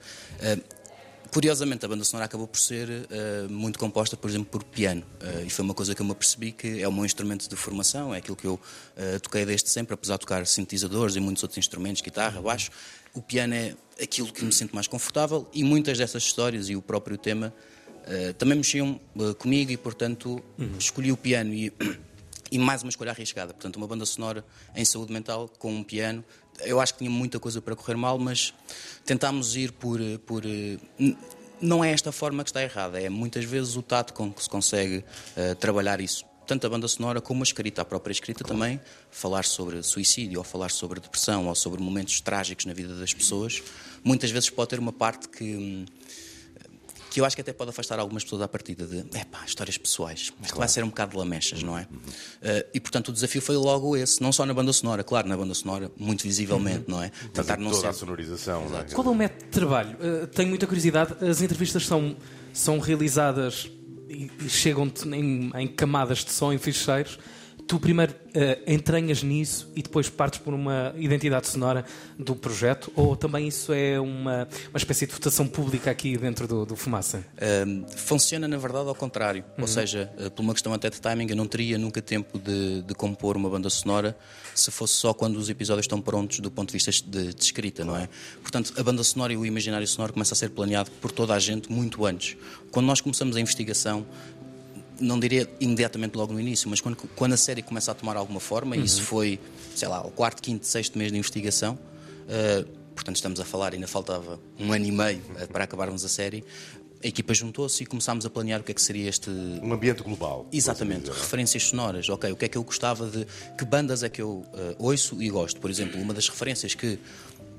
Curiosamente, 1.32 1.84
a 1.84 1.88
banda 1.88 2.04
sonora 2.04 2.26
acabou 2.26 2.46
por 2.46 2.58
ser 2.58 2.88
uh, 2.88 3.50
muito 3.50 3.78
composta, 3.78 4.16
por 4.16 4.28
exemplo, 4.28 4.48
por 4.50 4.64
piano. 4.64 5.02
Uh, 5.20 5.46
e 5.46 5.50
foi 5.50 5.64
uma 5.64 5.74
coisa 5.74 5.94
que 5.94 6.00
eu 6.00 6.06
me 6.06 6.12
apercebi 6.12 6.52
que 6.52 6.80
é 6.82 6.88
o 6.88 6.92
meu 6.92 7.04
instrumento 7.04 7.48
de 7.48 7.56
formação, 7.56 8.14
é 8.14 8.18
aquilo 8.18 8.36
que 8.36 8.46
eu 8.46 8.54
uh, 8.54 9.20
toquei 9.20 9.44
desde 9.44 9.68
sempre, 9.68 9.94
apesar 9.94 10.14
de 10.14 10.20
tocar 10.20 10.46
sintetizadores 10.46 11.16
e 11.16 11.20
muitos 11.20 11.42
outros 11.42 11.58
instrumentos, 11.58 12.02
guitarra, 12.02 12.40
baixo. 12.40 12.70
O 13.14 13.22
piano 13.22 13.54
é 13.54 13.74
aquilo 14.00 14.32
que 14.32 14.44
me 14.44 14.52
sinto 14.52 14.74
mais 14.74 14.86
confortável 14.86 15.48
e 15.52 15.64
muitas 15.64 15.98
dessas 15.98 16.22
histórias 16.22 16.68
e 16.68 16.76
o 16.76 16.82
próprio 16.82 17.16
tema 17.16 17.52
também 18.38 18.56
mexiam 18.56 19.00
comigo 19.38 19.72
e, 19.72 19.76
portanto, 19.76 20.40
uhum. 20.56 20.76
escolhi 20.78 21.10
o 21.10 21.16
piano. 21.16 21.52
E, 21.52 21.72
e 22.50 22.58
mais 22.58 22.82
uma 22.82 22.90
escolha 22.90 23.10
arriscada. 23.10 23.52
Portanto, 23.52 23.76
uma 23.76 23.86
banda 23.86 24.06
sonora 24.06 24.44
em 24.74 24.84
saúde 24.84 25.12
mental 25.12 25.50
com 25.58 25.74
um 25.74 25.82
piano 25.82 26.24
eu 26.64 26.80
acho 26.80 26.94
que 26.94 26.98
tinha 27.00 27.10
muita 27.10 27.38
coisa 27.38 27.60
para 27.60 27.74
correr 27.76 27.96
mal, 27.96 28.18
mas 28.18 28.52
tentámos 29.04 29.56
ir 29.56 29.72
por. 29.72 30.00
por 30.26 30.42
não 31.60 31.82
é 31.82 31.90
esta 31.90 32.12
forma 32.12 32.44
que 32.44 32.50
está 32.50 32.62
errada, 32.62 33.00
é 33.00 33.08
muitas 33.08 33.44
vezes 33.44 33.76
o 33.76 33.82
tato 33.82 34.12
com 34.12 34.30
que 34.32 34.42
se 34.42 34.48
consegue 34.48 34.98
uh, 34.98 35.54
trabalhar 35.54 36.00
isso. 36.00 36.24
Tanto 36.46 36.66
a 36.66 36.70
banda 36.70 36.86
sonora 36.86 37.20
como 37.20 37.42
a 37.42 37.44
escrita, 37.44 37.82
a 37.82 37.84
própria 37.84 38.12
escrita 38.12 38.44
claro. 38.44 38.60
também, 38.60 38.80
falar 39.10 39.44
sobre 39.44 39.82
suicídio, 39.82 40.38
ou 40.38 40.44
falar 40.44 40.70
sobre 40.70 41.00
depressão, 41.00 41.48
ou 41.48 41.54
sobre 41.54 41.82
momentos 41.82 42.20
trágicos 42.20 42.66
na 42.66 42.72
vida 42.72 42.94
das 42.94 43.12
pessoas, 43.12 43.62
muitas 44.04 44.30
vezes 44.30 44.50
pode 44.50 44.70
ter 44.70 44.78
uma 44.78 44.92
parte 44.92 45.28
que 45.28 45.56
hum, 45.56 45.84
que 47.16 47.20
eu 47.20 47.24
acho 47.24 47.34
que 47.34 47.40
até 47.40 47.50
pode 47.50 47.70
afastar 47.70 47.98
algumas 47.98 48.24
pessoas 48.24 48.42
à 48.42 48.48
partida 48.48 48.84
de 48.84 48.98
epá, 49.18 49.42
histórias 49.46 49.78
pessoais. 49.78 50.20
Isto 50.20 50.34
claro. 50.36 50.58
vai 50.58 50.68
ser 50.68 50.84
um 50.84 50.88
bocado 50.88 51.12
de 51.12 51.16
lamechas, 51.16 51.62
não 51.62 51.78
é? 51.78 51.88
Uhum. 51.90 51.96
Uh, 51.96 52.68
e 52.74 52.78
portanto 52.78 53.08
o 53.08 53.12
desafio 53.12 53.40
foi 53.40 53.56
logo 53.56 53.96
esse, 53.96 54.22
não 54.22 54.30
só 54.32 54.44
na 54.44 54.52
banda 54.52 54.70
sonora, 54.70 55.02
claro, 55.02 55.26
na 55.26 55.34
banda 55.34 55.54
sonora, 55.54 55.90
muito 55.96 56.24
visivelmente, 56.24 56.90
uhum. 56.90 56.96
não 56.96 57.02
é? 57.02 57.10
Tentar 57.32 57.56
não 57.56 57.70
toda 57.70 57.80
ser... 57.80 57.86
a 57.86 57.92
sonorização. 57.94 58.64
É? 58.76 58.92
Qual 58.92 59.06
é 59.06 59.10
o 59.10 59.14
método 59.14 59.44
de 59.46 59.50
trabalho? 59.50 59.96
Uh, 59.96 60.26
tenho 60.26 60.50
muita 60.50 60.66
curiosidade, 60.66 61.14
as 61.24 61.40
entrevistas 61.40 61.86
são, 61.86 62.14
são 62.52 62.78
realizadas 62.80 63.70
e, 64.10 64.30
e 64.38 64.50
chegam 64.50 64.92
em, 65.06 65.50
em 65.54 65.66
camadas 65.68 66.18
de 66.18 66.32
som, 66.32 66.52
em 66.52 66.58
ficheiros 66.58 67.18
tu 67.66 67.80
primeiro 67.80 68.12
uh, 68.12 68.72
entranhas 68.72 69.22
nisso 69.22 69.70
e 69.74 69.82
depois 69.82 70.08
partes 70.08 70.38
por 70.38 70.54
uma 70.54 70.94
identidade 70.96 71.48
sonora 71.48 71.84
do 72.18 72.36
projeto? 72.36 72.92
Ou 72.94 73.16
também 73.16 73.48
isso 73.48 73.72
é 73.72 73.98
uma, 73.98 74.48
uma 74.70 74.76
espécie 74.76 75.06
de 75.06 75.12
votação 75.12 75.46
pública 75.46 75.90
aqui 75.90 76.16
dentro 76.16 76.46
do, 76.46 76.64
do 76.64 76.76
Fumaça? 76.76 77.24
Uh, 77.34 77.84
funciona, 77.96 78.46
na 78.46 78.56
verdade, 78.56 78.88
ao 78.88 78.94
contrário. 78.94 79.44
Uhum. 79.56 79.62
Ou 79.62 79.66
seja, 79.68 80.12
uh, 80.18 80.30
por 80.30 80.42
uma 80.42 80.52
questão 80.52 80.72
até 80.72 80.88
de 80.88 81.00
timing, 81.00 81.26
eu 81.30 81.36
não 81.36 81.46
teria 81.46 81.76
nunca 81.76 82.00
tempo 82.00 82.38
de, 82.38 82.82
de, 82.82 82.94
compor 82.94 83.36
uma 83.36 83.50
banda 83.50 83.68
sonora 83.68 84.16
se 84.54 84.70
fosse 84.70 84.94
só 84.94 85.12
quando 85.12 85.36
os 85.36 85.50
episódios 85.50 85.84
estão 85.84 86.00
prontos 86.00 86.40
do 86.40 86.50
ponto 86.50 86.68
de 86.68 86.72
vista 86.72 86.90
de, 86.90 87.34
de 87.34 87.42
escrita, 87.42 87.84
não 87.84 87.96
é? 87.96 88.08
Portanto, 88.40 88.72
a 88.76 88.82
banda 88.82 89.02
sonora 89.02 89.32
e 89.32 89.36
o 89.36 89.44
imaginário 89.44 89.86
sonoro 89.86 90.12
começa 90.12 90.34
a 90.34 90.36
ser 90.36 90.50
planeado 90.50 90.90
por 91.00 91.10
toda 91.10 91.34
a 91.34 91.38
gente 91.38 91.70
muito 91.70 92.06
antes. 92.06 92.36
Quando 92.70 92.86
nós 92.86 93.00
começamos 93.00 93.36
a 93.36 93.40
investigação, 93.40 94.06
não 95.00 95.18
diria 95.20 95.48
imediatamente 95.60 96.14
logo 96.14 96.32
no 96.32 96.40
início, 96.40 96.68
mas 96.68 96.80
quando, 96.80 96.96
quando 97.14 97.32
a 97.32 97.36
série 97.36 97.62
começa 97.62 97.90
a 97.92 97.94
tomar 97.94 98.16
alguma 98.16 98.40
forma, 98.40 98.76
uhum. 98.76 98.82
isso 98.82 99.02
foi, 99.02 99.38
sei 99.74 99.88
lá, 99.88 100.00
o 100.06 100.10
quarto, 100.10 100.42
quinto, 100.42 100.66
sexto 100.66 100.98
mês 100.98 101.12
de 101.12 101.18
investigação, 101.18 101.78
Uh, 102.26 102.66
portanto, 102.94 103.16
estamos 103.16 103.38
a 103.38 103.44
falar, 103.44 103.72
ainda 103.72 103.86
faltava 103.86 104.40
um 104.58 104.72
ano 104.72 104.84
e 104.84 104.92
meio 104.92 105.18
uh, 105.18 105.48
para 105.52 105.64
acabarmos 105.64 106.04
a 106.04 106.08
série. 106.08 106.44
A 107.04 107.06
equipa 107.06 107.32
juntou-se 107.34 107.82
e 107.82 107.86
começámos 107.86 108.24
a 108.26 108.30
planear 108.30 108.60
o 108.60 108.64
que 108.64 108.72
é 108.72 108.74
que 108.74 108.82
seria 108.82 109.08
este. 109.08 109.30
Um 109.30 109.72
ambiente 109.72 110.02
global. 110.02 110.46
Exatamente, 110.52 111.10
referências 111.10 111.64
sonoras. 111.64 112.08
Ok, 112.08 112.32
o 112.32 112.36
que 112.36 112.46
é 112.46 112.48
que 112.48 112.58
eu 112.58 112.64
gostava 112.64 113.06
de. 113.06 113.26
Que 113.56 113.64
bandas 113.64 114.02
é 114.02 114.08
que 114.08 114.20
eu 114.20 114.30
uh, 114.30 114.46
ouço 114.78 115.22
e 115.22 115.28
gosto? 115.28 115.60
Por 115.60 115.70
exemplo, 115.70 116.00
uma 116.00 116.12
das 116.12 116.28
referências 116.28 116.74
que 116.74 116.98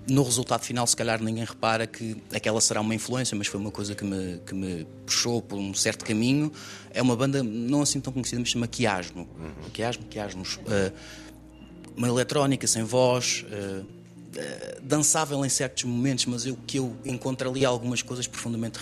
no 0.10 0.24
resultado 0.24 0.64
final, 0.64 0.88
se 0.88 0.96
calhar 0.96 1.22
ninguém 1.22 1.44
repara 1.44 1.86
que 1.86 2.16
aquela 2.34 2.62
será 2.62 2.82
uma 2.82 2.96
influência, 2.96 3.38
mas 3.38 3.48
foi 3.48 3.60
uma 3.60 3.72
coisa 3.72 3.94
que 3.94 4.06
me, 4.06 4.40
que 4.46 4.56
me 4.56 4.88
puxou 5.06 5.42
por 5.42 5.58
um 5.58 5.74
certo 5.74 6.06
caminho. 6.06 6.52
É 6.92 7.02
uma 7.02 7.16
banda 7.16 7.44
não 7.44 7.82
assim 7.82 8.00
tão 8.00 8.14
conhecida, 8.14 8.40
mas 8.40 8.50
chama 8.50 8.68
Quiasmo. 8.68 9.28
Uhum. 9.38 9.70
Quiasmo, 9.74 10.06
Quiasmos. 10.06 10.56
Uh, 10.56 10.94
uma 11.96 12.08
eletrónica 12.08 12.66
sem 12.68 12.84
voz. 12.84 13.46
Uh, 13.50 13.97
dançável 14.82 15.44
em 15.46 15.50
certos 15.50 15.84
momentos, 15.84 16.25
mas 16.25 16.46
eu 16.46 16.58
que 16.67 16.77
eu 16.77 16.96
encontro 17.06 17.50
ali 17.50 17.65
algumas 17.65 18.01
coisas 18.01 18.27
profundamente 18.27 18.79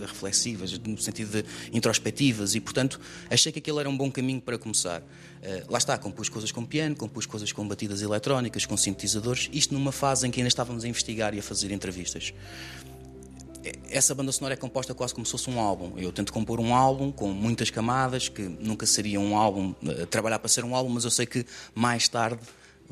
reflexivas, 0.00 0.78
no 0.78 0.98
sentido 0.98 1.42
de 1.42 1.44
introspectivas, 1.72 2.54
e 2.54 2.60
portanto 2.60 3.00
achei 3.30 3.52
que 3.52 3.58
aquele 3.58 3.80
era 3.80 3.88
um 3.88 3.96
bom 3.96 4.10
caminho 4.10 4.40
para 4.40 4.58
começar. 4.58 5.00
Uh, 5.00 5.72
lá 5.72 5.78
está, 5.78 5.98
compus 5.98 6.28
coisas 6.28 6.52
com 6.52 6.64
piano, 6.64 6.94
compus 6.94 7.26
coisas 7.26 7.50
com 7.52 7.66
batidas 7.66 8.00
eletrónicas, 8.00 8.64
com 8.64 8.76
sintetizadores, 8.76 9.50
isto 9.52 9.74
numa 9.74 9.92
fase 9.92 10.26
em 10.26 10.30
que 10.30 10.40
ainda 10.40 10.48
estávamos 10.48 10.84
a 10.84 10.88
investigar 10.88 11.34
e 11.34 11.38
a 11.38 11.42
fazer 11.42 11.72
entrevistas 11.72 12.32
essa 13.88 14.12
banda 14.12 14.32
sonora 14.32 14.54
é 14.54 14.56
composta 14.56 14.92
quase 14.92 15.14
como 15.14 15.24
se 15.24 15.30
fosse 15.30 15.48
um 15.48 15.60
álbum. 15.60 15.92
Eu 15.96 16.10
tento 16.10 16.32
compor 16.32 16.58
um 16.58 16.74
álbum 16.74 17.12
com 17.12 17.28
muitas 17.28 17.70
camadas, 17.70 18.28
que 18.28 18.42
nunca 18.42 18.86
seria 18.86 19.20
um 19.20 19.36
álbum, 19.36 19.72
trabalhar 20.10 20.40
para 20.40 20.48
ser 20.48 20.64
um 20.64 20.74
álbum, 20.74 20.90
mas 20.90 21.04
eu 21.04 21.12
sei 21.12 21.26
que 21.26 21.46
mais 21.72 22.08
tarde 22.08 22.40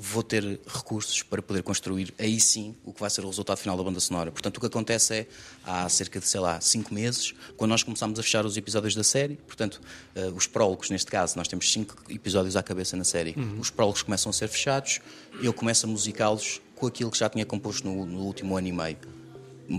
vou 0.01 0.23
ter 0.23 0.59
recursos 0.67 1.23
para 1.23 1.43
poder 1.43 1.63
construir 1.63 2.15
aí 2.19 2.41
sim 2.41 2.75
o 2.85 2.93
que 2.93 3.01
vai 3.01 3.11
ser 3.11 3.23
o 3.23 3.29
resultado 3.29 3.59
final 3.59 3.77
da 3.77 3.83
banda 3.83 4.01
sonora. 4.01 4.33
Portanto, 4.33 4.57
o 4.57 4.61
que 4.61 4.67
acontece 4.67 5.15
é, 5.15 5.27
há 5.63 5.87
cerca 5.91 6.19
de, 6.19 6.27
sei 6.27 6.41
lá, 6.41 6.59
cinco 6.61 6.95
meses, 6.95 7.35
quando 7.57 7.71
nós 7.71 7.83
começámos 7.83 8.19
a 8.19 8.23
fechar 8.23 8.47
os 8.47 8.57
episódios 8.57 8.95
da 8.95 9.05
série, 9.05 9.37
portanto, 9.37 9.79
uh, 10.17 10.35
os 10.35 10.47
prólogos, 10.47 10.89
neste 10.89 11.11
caso, 11.11 11.37
nós 11.37 11.47
temos 11.47 11.71
cinco 11.71 11.95
episódios 12.09 12.57
à 12.57 12.63
cabeça 12.63 12.97
na 12.97 13.05
série, 13.05 13.35
uhum. 13.37 13.61
os 13.61 13.69
prólogos 13.69 14.03
começam 14.03 14.31
a 14.31 14.33
ser 14.33 14.49
fechados, 14.49 15.01
eu 15.43 15.53
começo 15.53 15.85
a 15.85 15.89
musicá-los 15.89 16.63
com 16.75 16.87
aquilo 16.87 17.11
que 17.11 17.19
já 17.19 17.29
tinha 17.29 17.45
composto 17.45 17.87
no, 17.87 18.07
no 18.07 18.21
último 18.21 18.57
ano 18.57 18.69
e 18.69 18.73
meio 18.73 18.97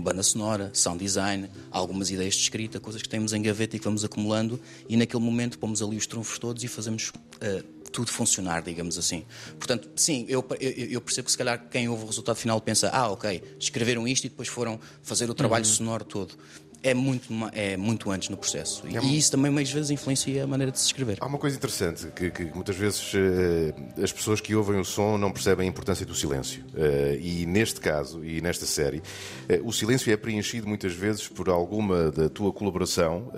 banda 0.00 0.22
sonora, 0.22 0.70
sound 0.72 1.04
design, 1.04 1.50
algumas 1.70 2.10
ideias 2.10 2.34
de 2.34 2.40
escrita, 2.40 2.80
coisas 2.80 3.02
que 3.02 3.08
temos 3.08 3.34
em 3.34 3.42
gaveta 3.42 3.76
e 3.76 3.78
que 3.78 3.84
vamos 3.84 4.02
acumulando, 4.04 4.58
e 4.88 4.96
naquele 4.96 5.22
momento 5.22 5.58
pomos 5.58 5.82
ali 5.82 5.96
os 5.96 6.06
trunfos 6.06 6.38
todos 6.38 6.64
e 6.64 6.68
fazemos 6.68 7.10
uh, 7.10 7.81
tudo 7.92 8.10
funcionar, 8.10 8.62
digamos 8.62 8.98
assim. 8.98 9.24
Portanto, 9.58 9.88
sim, 9.94 10.24
eu, 10.28 10.44
eu, 10.58 10.70
eu, 10.70 11.00
percebo 11.00 11.26
que 11.26 11.32
se 11.32 11.38
calhar 11.38 11.68
quem 11.70 11.88
ouve 11.88 12.04
o 12.04 12.06
resultado 12.06 12.36
final 12.36 12.60
pensa, 12.60 12.90
ah, 12.92 13.10
ok, 13.10 13.42
escreveram 13.60 14.08
isto 14.08 14.24
e 14.24 14.28
depois 14.28 14.48
foram 14.48 14.80
fazer 15.02 15.30
o 15.30 15.34
trabalho 15.34 15.64
uhum. 15.64 15.70
sonoro 15.70 16.04
todo 16.04 16.34
é 16.82 16.94
muito, 16.94 17.32
é 17.52 17.76
muito 17.76 18.10
antes 18.10 18.28
no 18.28 18.36
processo. 18.36 18.82
E, 18.88 18.96
é 18.96 19.00
e 19.02 19.18
isso 19.18 19.30
também, 19.30 19.50
muitas 19.50 19.72
vezes, 19.72 19.90
influencia 19.90 20.44
a 20.44 20.46
maneira 20.46 20.72
de 20.72 20.78
se 20.78 20.86
escrever. 20.86 21.18
Há 21.20 21.26
uma 21.26 21.38
coisa 21.38 21.56
interessante, 21.56 22.08
que, 22.14 22.30
que 22.30 22.44
muitas 22.54 22.76
vezes 22.76 23.14
uh, 23.14 24.02
as 24.02 24.12
pessoas 24.12 24.40
que 24.40 24.54
ouvem 24.54 24.80
o 24.80 24.84
som 24.84 25.16
não 25.16 25.30
percebem 25.30 25.66
a 25.66 25.68
importância 25.68 26.04
do 26.04 26.14
silêncio. 26.14 26.64
Uh, 26.74 27.18
e 27.20 27.46
neste 27.46 27.80
caso, 27.80 28.24
e 28.24 28.40
nesta 28.40 28.66
série, 28.66 28.98
uh, 28.98 29.66
o 29.66 29.72
silêncio 29.72 30.12
é 30.12 30.16
preenchido 30.16 30.66
muitas 30.66 30.92
vezes 30.92 31.28
por 31.28 31.48
alguma 31.48 32.10
da 32.10 32.28
tua 32.28 32.52
colaboração, 32.52 33.30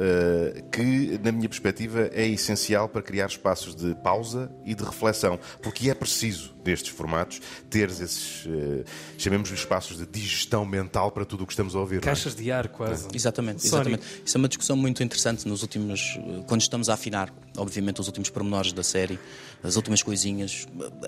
que, 0.73 1.19
na 1.23 1.33
minha 1.33 1.49
perspectiva, 1.49 2.11
é 2.13 2.27
essencial 2.27 2.89
para 2.89 3.03
criar 3.03 3.27
espaços 3.27 3.75
de 3.75 3.95
pausa 3.97 4.51
e 4.65 4.75
de 4.75 4.83
reflexão, 4.83 5.39
porque 5.61 5.91
é 5.91 5.95
preciso 5.95 6.55
destes 6.65 6.89
formatos, 6.89 7.41
teres 7.69 8.01
esses, 8.01 8.47
uh, 8.47 8.85
chamemos-lhe 9.19 9.55
espaços 9.55 9.99
de 9.99 10.07
digestão 10.07 10.65
mental 10.65 11.13
para 11.13 11.25
tudo 11.25 11.45
o 11.45 11.47
que 11.47 11.53
estamos 11.53 11.77
a 11.77 11.79
ouvir. 11.79 11.99
É? 11.99 12.01
Caixas 12.01 12.33
é? 12.33 12.37
de 12.37 12.51
ar, 12.51 12.69
quase. 12.69 13.07
É. 13.07 13.09
Exatamente, 13.35 13.67
exatamente. 13.67 14.03
Isso 14.25 14.37
é 14.37 14.39
uma 14.39 14.49
discussão 14.49 14.77
muito 14.77 15.03
interessante 15.03 15.47
nos 15.49 15.63
últimos, 15.63 16.19
eh, 16.19 16.43
quando 16.47 16.61
estamos 16.61 16.89
a 16.89 16.95
afinar, 16.95 17.33
obviamente, 17.57 18.01
os 18.01 18.07
últimos 18.07 18.31
pormenores 18.31 18.73
da 18.73 18.83
série, 18.83 19.19
as 19.63 19.77
últimas 19.77 20.03
coisinhas. 20.03 20.67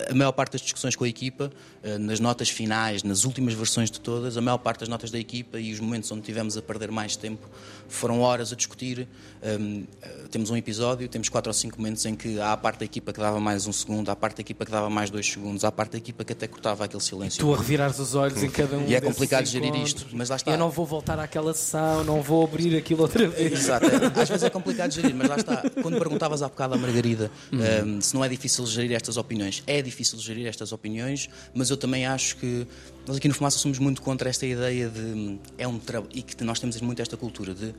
A 0.09 0.13
maior 0.13 0.31
parte 0.31 0.53
das 0.53 0.61
discussões 0.61 0.95
com 0.95 1.03
a 1.03 1.07
equipa, 1.07 1.51
eh, 1.83 1.97
nas 1.97 2.19
notas 2.19 2.49
finais, 2.49 3.03
nas 3.03 3.25
últimas 3.25 3.53
versões 3.53 3.89
de 3.89 3.99
todas, 3.99 4.37
a 4.37 4.41
maior 4.41 4.57
parte 4.57 4.81
das 4.81 4.89
notas 4.89 5.11
da 5.11 5.19
equipa 5.19 5.59
e 5.59 5.73
os 5.73 5.79
momentos 5.79 6.11
onde 6.11 6.21
tivemos 6.21 6.57
a 6.57 6.61
perder 6.61 6.91
mais 6.91 7.15
tempo 7.15 7.47
foram 7.87 8.21
horas 8.21 8.53
a 8.53 8.55
discutir. 8.55 9.07
Um, 9.43 9.85
temos 10.29 10.49
um 10.49 10.57
episódio, 10.57 11.07
temos 11.07 11.29
quatro 11.29 11.49
ou 11.49 11.53
cinco 11.53 11.77
momentos 11.77 12.05
em 12.05 12.15
que 12.15 12.39
há 12.39 12.53
a 12.53 12.57
parte 12.57 12.79
da 12.79 12.85
equipa 12.85 13.13
que 13.13 13.19
dava 13.19 13.39
mais 13.39 13.65
um 13.65 13.71
segundo, 13.71 14.09
há 14.09 14.11
a 14.11 14.15
parte 14.15 14.37
da 14.37 14.41
equipa 14.41 14.65
que 14.65 14.71
dava 14.71 14.89
mais 14.89 15.09
dois 15.09 15.25
segundos 15.25 15.47
segundos 15.47 15.63
à 15.63 15.71
parte 15.71 15.91
da 15.91 15.97
equipa 15.97 16.23
que 16.23 16.33
até 16.33 16.47
cortava 16.47 16.85
aquele 16.85 17.01
silêncio. 17.01 17.39
Tu 17.39 17.53
a 17.53 17.57
revirares 17.57 17.99
os 17.99 18.15
olhos 18.15 18.41
em 18.41 18.49
cada 18.49 18.77
um 18.77 18.85
E 18.87 18.95
é 18.95 19.01
complicado 19.01 19.45
gerir 19.45 19.73
isto, 19.75 20.07
mas 20.11 20.29
lá 20.29 20.35
está. 20.35 20.51
Eu 20.51 20.57
não 20.57 20.69
vou 20.69 20.85
voltar 20.85 21.19
àquela 21.19 21.53
sessão, 21.53 22.03
não 22.03 22.21
vou 22.21 22.43
abrir 22.43 22.75
aquilo 22.75 23.01
outra 23.01 23.27
vez. 23.27 23.53
Exato. 23.53 23.85
É. 23.85 24.21
Às 24.21 24.29
vezes 24.29 24.43
é 24.43 24.49
complicado 24.49 24.91
gerir, 24.91 25.15
mas 25.15 25.29
lá 25.29 25.35
está. 25.37 25.63
Quando 25.81 25.97
perguntavas 25.97 26.36
há 26.41 26.47
bocado 26.47 26.73
à 26.73 26.77
Margarida 26.77 27.31
uhum. 27.51 27.97
um, 27.97 28.01
se 28.01 28.13
não 28.13 28.23
é 28.23 28.29
difícil 28.29 28.65
gerir 28.65 28.95
estas 28.95 29.17
opiniões, 29.17 29.63
é 29.67 29.81
difícil 29.81 30.19
gerir 30.19 30.47
estas 30.47 30.71
opiniões, 30.71 31.29
mas 31.53 31.69
eu 31.69 31.77
também 31.77 32.05
acho 32.05 32.37
que 32.37 32.67
nós 33.07 33.17
aqui 33.17 33.27
no 33.27 33.33
Fumaça 33.33 33.57
somos 33.57 33.79
muito 33.79 34.01
contra 34.01 34.29
esta 34.29 34.45
ideia 34.45 34.89
de. 34.89 34.99
Hum, 34.99 35.39
é 35.57 35.67
um 35.67 35.79
trabalho. 35.79 36.11
e 36.13 36.21
que 36.21 36.43
nós 36.43 36.59
temos 36.59 36.79
muito 36.81 37.01
esta 37.01 37.15
cultura 37.15 37.53
de 37.53 37.73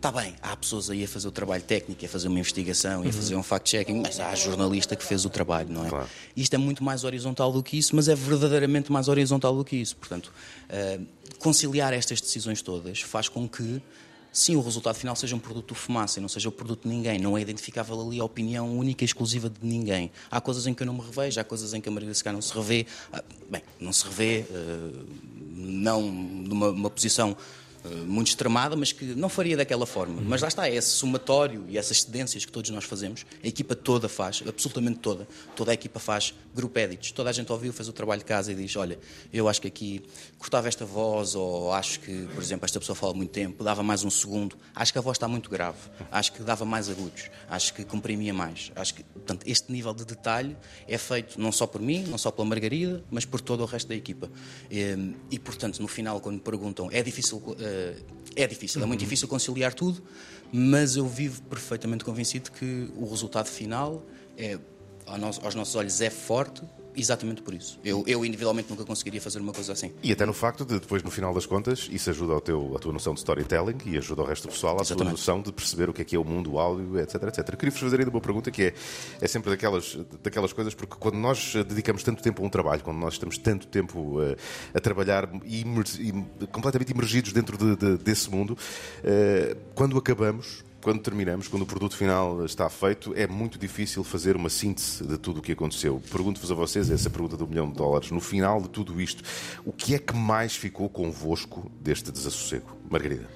Está 0.00 0.10
bem, 0.10 0.34
há 0.40 0.56
pessoas 0.56 0.88
aí 0.88 1.04
a 1.04 1.08
fazer 1.08 1.28
o 1.28 1.30
trabalho 1.30 1.62
técnico, 1.62 2.02
a 2.02 2.08
fazer 2.08 2.28
uma 2.28 2.38
investigação, 2.38 3.02
uhum. 3.02 3.08
a 3.10 3.12
fazer 3.12 3.36
um 3.36 3.42
fact-checking, 3.42 4.00
mas 4.00 4.18
há 4.18 4.34
jornalista 4.34 4.96
que 4.96 5.04
fez 5.04 5.26
o 5.26 5.28
trabalho, 5.28 5.68
não 5.68 5.84
é? 5.84 5.90
Claro. 5.90 6.08
Isto 6.34 6.54
é 6.54 6.56
muito 6.56 6.82
mais 6.82 7.04
horizontal 7.04 7.52
do 7.52 7.62
que 7.62 7.76
isso, 7.76 7.94
mas 7.94 8.08
é 8.08 8.14
verdadeiramente 8.14 8.90
mais 8.90 9.08
horizontal 9.08 9.54
do 9.54 9.62
que 9.62 9.76
isso. 9.76 9.94
Portanto, 9.98 10.32
uh, 10.70 11.06
conciliar 11.38 11.92
estas 11.92 12.18
decisões 12.18 12.62
todas 12.62 13.02
faz 13.02 13.28
com 13.28 13.46
que, 13.46 13.82
sim, 14.32 14.56
o 14.56 14.60
resultado 14.60 14.94
final 14.94 15.14
seja 15.16 15.34
um 15.34 15.38
produto 15.38 15.68
do 15.68 15.74
fumaça 15.74 16.18
e 16.18 16.22
não 16.22 16.28
seja 16.28 16.48
o 16.48 16.52
produto 16.52 16.82
de 16.82 16.88
ninguém. 16.88 17.18
Não 17.18 17.36
é 17.36 17.40
identificável 17.40 18.00
ali 18.00 18.20
a 18.20 18.24
opinião 18.24 18.76
única 18.76 19.04
e 19.04 19.06
exclusiva 19.06 19.48
de 19.48 19.58
ninguém. 19.62 20.10
Há 20.30 20.40
coisas 20.40 20.66
em 20.66 20.74
que 20.74 20.82
eu 20.82 20.86
não 20.86 20.94
me 20.94 21.02
revejo, 21.02 21.40
há 21.40 21.44
coisas 21.44 21.74
em 21.74 21.80
que 21.80 21.88
a 21.88 21.92
Maria 21.92 22.12
Secar 22.14 22.32
não 22.32 22.42
se 22.42 22.54
revê. 22.54 22.86
Uh, 23.12 23.22
bem, 23.50 23.62
não 23.78 23.92
se 23.92 24.04
revê, 24.04 24.44
uh, 24.50 25.06
não 25.54 26.02
numa 26.02 26.90
posição 26.90 27.36
muito 27.88 28.28
extremada, 28.28 28.76
mas 28.76 28.92
que 28.92 29.04
não 29.04 29.28
faria 29.28 29.56
daquela 29.56 29.86
forma. 29.86 30.20
Uhum. 30.20 30.26
Mas 30.26 30.42
lá 30.42 30.48
está, 30.48 30.68
é 30.68 30.74
esse 30.74 30.90
somatório 30.90 31.64
e 31.68 31.78
essas 31.78 32.02
cedências 32.02 32.44
que 32.44 32.52
todos 32.52 32.70
nós 32.70 32.84
fazemos, 32.84 33.24
a 33.42 33.46
equipa 33.46 33.74
toda 33.74 34.08
faz, 34.08 34.42
absolutamente 34.46 34.98
toda, 34.98 35.26
toda 35.56 35.70
a 35.70 35.74
equipa 35.74 35.98
faz 35.98 36.34
group 36.54 36.76
edits. 36.76 37.12
Toda 37.12 37.30
a 37.30 37.32
gente 37.32 37.50
ouviu, 37.50 37.72
fez 37.72 37.88
o 37.88 37.92
trabalho 37.92 38.20
de 38.20 38.24
casa 38.24 38.52
e 38.52 38.54
diz: 38.54 38.74
Olha, 38.76 38.98
eu 39.32 39.48
acho 39.48 39.60
que 39.60 39.68
aqui 39.68 40.02
cortava 40.38 40.68
esta 40.68 40.84
voz, 40.84 41.34
ou 41.34 41.72
acho 41.72 42.00
que, 42.00 42.26
por 42.34 42.42
exemplo, 42.42 42.64
esta 42.64 42.78
pessoa 42.78 42.96
fala 42.96 43.14
muito 43.14 43.30
tempo, 43.30 43.64
dava 43.64 43.82
mais 43.82 44.04
um 44.04 44.10
segundo, 44.10 44.56
acho 44.74 44.92
que 44.92 44.98
a 44.98 45.02
voz 45.02 45.16
está 45.16 45.28
muito 45.28 45.48
grave, 45.50 45.78
acho 46.10 46.32
que 46.32 46.42
dava 46.42 46.64
mais 46.64 46.88
agudos, 46.88 47.30
acho 47.48 47.74
que 47.74 47.84
comprimia 47.84 48.34
mais. 48.34 48.70
Acho 48.76 48.94
que, 48.94 49.02
portanto, 49.02 49.44
este 49.46 49.70
nível 49.72 49.94
de 49.94 50.04
detalhe 50.04 50.56
é 50.86 50.98
feito 50.98 51.40
não 51.40 51.52
só 51.52 51.66
por 51.66 51.80
mim, 51.80 52.04
não 52.04 52.18
só 52.18 52.30
pela 52.30 52.46
Margarida, 52.46 53.02
mas 53.10 53.24
por 53.24 53.40
todo 53.40 53.62
o 53.62 53.66
resto 53.66 53.88
da 53.88 53.94
equipa. 53.94 54.30
E, 54.70 55.14
e 55.30 55.38
portanto, 55.38 55.80
no 55.80 55.88
final, 55.88 56.20
quando 56.20 56.36
me 56.36 56.40
perguntam, 56.40 56.88
é 56.90 57.02
difícil. 57.02 57.40
Eh, 57.70 57.94
é 58.36 58.46
difícil, 58.46 58.82
é 58.82 58.86
muito 58.86 59.00
difícil 59.00 59.26
conciliar 59.26 59.74
tudo, 59.74 60.02
mas 60.52 60.96
eu 60.96 61.06
vivo 61.06 61.42
perfeitamente 61.42 62.04
convencido 62.04 62.50
que 62.52 62.88
o 62.96 63.08
resultado 63.08 63.46
final 63.46 64.04
é, 64.36 64.58
aos 65.06 65.54
nossos 65.54 65.74
olhos 65.74 66.00
é 66.00 66.10
forte, 66.10 66.62
exatamente 66.96 67.42
por 67.42 67.54
isso. 67.54 67.78
Eu, 67.84 68.04
eu 68.06 68.24
individualmente 68.24 68.70
nunca 68.70 68.84
conseguiria 68.84 69.20
fazer 69.20 69.38
uma 69.40 69.52
coisa 69.52 69.72
assim. 69.72 69.92
E 70.02 70.12
até 70.12 70.26
no 70.26 70.32
facto 70.32 70.64
de, 70.64 70.78
depois, 70.80 71.02
no 71.02 71.10
final 71.10 71.32
das 71.32 71.46
contas, 71.46 71.88
isso 71.90 72.10
ajuda 72.10 72.32
ao 72.32 72.40
teu, 72.40 72.74
a 72.76 72.78
tua 72.78 72.92
noção 72.92 73.14
de 73.14 73.20
storytelling 73.20 73.78
e 73.86 73.96
ajuda 73.96 74.22
o 74.22 74.24
resto 74.24 74.48
do 74.48 74.52
pessoal 74.52 74.80
à 74.80 74.84
sua 74.84 74.96
noção 75.04 75.40
de 75.40 75.52
perceber 75.52 75.88
o 75.88 75.92
que 75.92 76.02
é 76.02 76.04
que 76.04 76.16
é 76.16 76.18
o 76.18 76.24
mundo, 76.24 76.52
o 76.52 76.58
áudio, 76.58 76.98
etc, 76.98 77.22
etc. 77.24 77.56
Queria-vos 77.56 77.80
fazer 77.80 78.00
ainda 78.00 78.10
uma 78.10 78.20
pergunta 78.20 78.50
que 78.50 78.64
é, 78.64 78.74
é 79.20 79.28
sempre 79.28 79.50
daquelas, 79.50 79.98
daquelas 80.22 80.52
coisas, 80.52 80.74
porque 80.74 80.96
quando 80.98 81.16
nós 81.16 81.54
dedicamos 81.66 82.02
tanto 82.02 82.22
tempo 82.22 82.42
a 82.42 82.46
um 82.46 82.50
trabalho, 82.50 82.82
quando 82.82 82.98
nós 82.98 83.14
estamos 83.14 83.38
tanto 83.38 83.66
tempo 83.66 84.20
a, 84.20 84.24
eh, 84.24 84.36
a 84.74 84.80
trabalhar 84.80 85.28
e, 85.44 85.60
e, 85.60 86.46
completamente 86.46 86.90
imergidos 86.90 87.32
dentro 87.32 87.56
de, 87.56 87.76
de, 87.76 87.96
desse 87.98 88.30
mundo, 88.30 88.52
uh, 88.52 89.56
quando 89.74 89.96
acabamos, 89.96 90.64
quando 90.82 91.00
terminamos, 91.00 91.46
quando 91.48 91.62
o 91.62 91.66
produto 91.66 91.96
final 91.96 92.44
está 92.44 92.68
feito, 92.70 93.12
é 93.14 93.26
muito 93.26 93.58
difícil 93.58 94.02
fazer 94.02 94.36
uma 94.36 94.48
síntese 94.48 95.06
de 95.06 95.18
tudo 95.18 95.38
o 95.38 95.42
que 95.42 95.52
aconteceu. 95.52 96.00
Pergunto-vos 96.10 96.50
a 96.50 96.54
vocês, 96.54 96.90
essa 96.90 97.10
pergunta 97.10 97.36
do 97.36 97.46
milhão 97.46 97.68
de 97.68 97.74
dólares, 97.74 98.10
no 98.10 98.20
final 98.20 98.60
de 98.62 98.68
tudo 98.68 99.00
isto, 99.00 99.22
o 99.64 99.72
que 99.72 99.94
é 99.94 99.98
que 99.98 100.14
mais 100.14 100.56
ficou 100.56 100.88
convosco 100.88 101.70
deste 101.80 102.10
desassossego? 102.10 102.76
Margarida. 102.88 103.28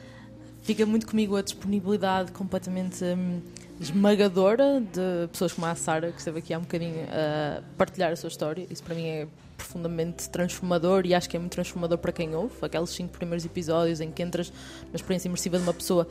Fica 0.62 0.86
muito 0.86 1.06
comigo 1.06 1.36
a 1.36 1.42
disponibilidade 1.42 2.32
completamente 2.32 3.04
hum, 3.04 3.42
esmagadora 3.78 4.80
de 4.80 5.28
pessoas 5.28 5.52
como 5.52 5.66
a 5.66 5.74
Sara, 5.74 6.10
que 6.10 6.18
esteve 6.18 6.38
aqui 6.38 6.54
há 6.54 6.58
um 6.58 6.62
bocadinho 6.62 7.06
a 7.10 7.62
partilhar 7.76 8.10
a 8.10 8.16
sua 8.16 8.28
história. 8.28 8.66
Isso 8.70 8.82
para 8.82 8.94
mim 8.94 9.06
é 9.06 9.28
profundamente 9.58 10.30
transformador 10.30 11.04
e 11.04 11.14
acho 11.14 11.28
que 11.28 11.36
é 11.36 11.40
muito 11.40 11.52
transformador 11.52 11.98
para 11.98 12.12
quem 12.12 12.34
ouve. 12.34 12.54
Aqueles 12.62 12.88
cinco 12.90 13.12
primeiros 13.12 13.44
episódios 13.44 14.00
em 14.00 14.10
que 14.10 14.22
entras 14.22 14.50
na 14.90 14.96
experiência 14.96 15.28
imersiva 15.28 15.58
de 15.58 15.64
uma 15.64 15.74
pessoa 15.74 16.08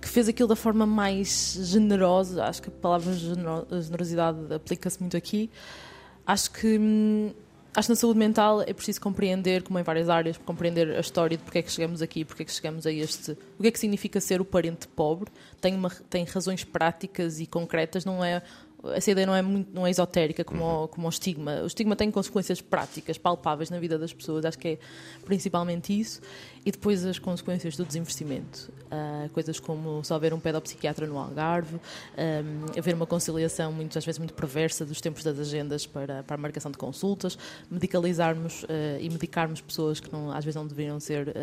que 0.00 0.08
fez 0.08 0.28
aquilo 0.28 0.48
da 0.48 0.56
forma 0.56 0.86
mais 0.86 1.58
generosa. 1.62 2.44
Acho 2.44 2.62
que 2.62 2.68
a 2.68 2.72
palavra 2.72 3.12
generosidade 3.12 4.54
aplica-se 4.54 5.00
muito 5.00 5.16
aqui. 5.16 5.50
Acho 6.26 6.50
que 6.50 6.78
hum, 6.78 7.32
acho 7.76 7.88
que 7.88 7.92
na 7.92 7.96
saúde 7.96 8.18
mental 8.18 8.62
é 8.62 8.72
preciso 8.72 9.00
compreender, 9.00 9.62
como 9.62 9.78
em 9.78 9.82
várias 9.82 10.08
áreas, 10.08 10.38
compreender 10.38 10.96
a 10.96 11.00
história 11.00 11.36
de 11.36 11.42
porque 11.42 11.58
é 11.58 11.62
que 11.62 11.70
chegamos 11.70 12.00
aqui, 12.00 12.24
porque 12.24 12.42
é 12.42 12.46
que 12.46 12.52
chegamos 12.52 12.86
a 12.86 12.90
este. 12.90 13.32
O 13.58 13.62
que 13.62 13.68
é 13.68 13.70
que 13.70 13.78
significa 13.78 14.20
ser 14.20 14.40
o 14.40 14.44
parente 14.44 14.88
pobre? 14.88 15.30
Tem, 15.60 15.74
uma, 15.74 15.90
tem 16.08 16.24
razões 16.24 16.64
práticas 16.64 17.38
e 17.38 17.46
concretas, 17.46 18.04
não 18.04 18.24
é 18.24 18.42
essa 18.94 19.10
ideia 19.10 19.26
não 19.26 19.34
é, 19.34 19.42
muito, 19.42 19.72
não 19.72 19.86
é 19.86 19.90
esotérica 19.90 20.44
como, 20.44 20.64
uhum. 20.64 20.84
o, 20.84 20.88
como 20.88 21.06
o 21.06 21.10
estigma. 21.10 21.62
O 21.62 21.66
estigma 21.66 21.96
tem 21.96 22.10
consequências 22.10 22.60
práticas, 22.60 23.18
palpáveis 23.18 23.70
na 23.70 23.78
vida 23.78 23.98
das 23.98 24.12
pessoas, 24.12 24.44
acho 24.44 24.58
que 24.58 24.68
é 24.68 24.78
principalmente 25.24 25.98
isso. 25.98 26.20
E 26.64 26.72
depois 26.72 27.04
as 27.04 27.18
consequências 27.18 27.76
do 27.76 27.84
desinvestimento. 27.84 28.72
Uh, 28.86 29.30
coisas 29.30 29.60
como 29.60 30.02
só 30.04 30.16
haver 30.16 30.34
um 30.34 30.40
pedopsiquiatra 30.40 31.06
no 31.06 31.16
Algarve, 31.16 31.76
um, 31.76 32.78
haver 32.78 32.94
uma 32.94 33.06
conciliação 33.06 33.72
muitas 33.72 34.04
vezes 34.04 34.18
muito 34.18 34.34
perversa 34.34 34.84
dos 34.84 35.00
tempos 35.00 35.22
das 35.22 35.38
agendas 35.38 35.86
para, 35.86 36.24
para 36.24 36.34
a 36.34 36.38
marcação 36.38 36.70
de 36.70 36.78
consultas, 36.78 37.38
medicalizarmos 37.70 38.64
uh, 38.64 38.66
e 39.00 39.08
medicarmos 39.08 39.60
pessoas 39.60 40.00
que 40.00 40.12
não, 40.12 40.32
às 40.32 40.44
vezes 40.44 40.56
não 40.56 40.66
deveriam 40.66 40.98
ser 40.98 41.34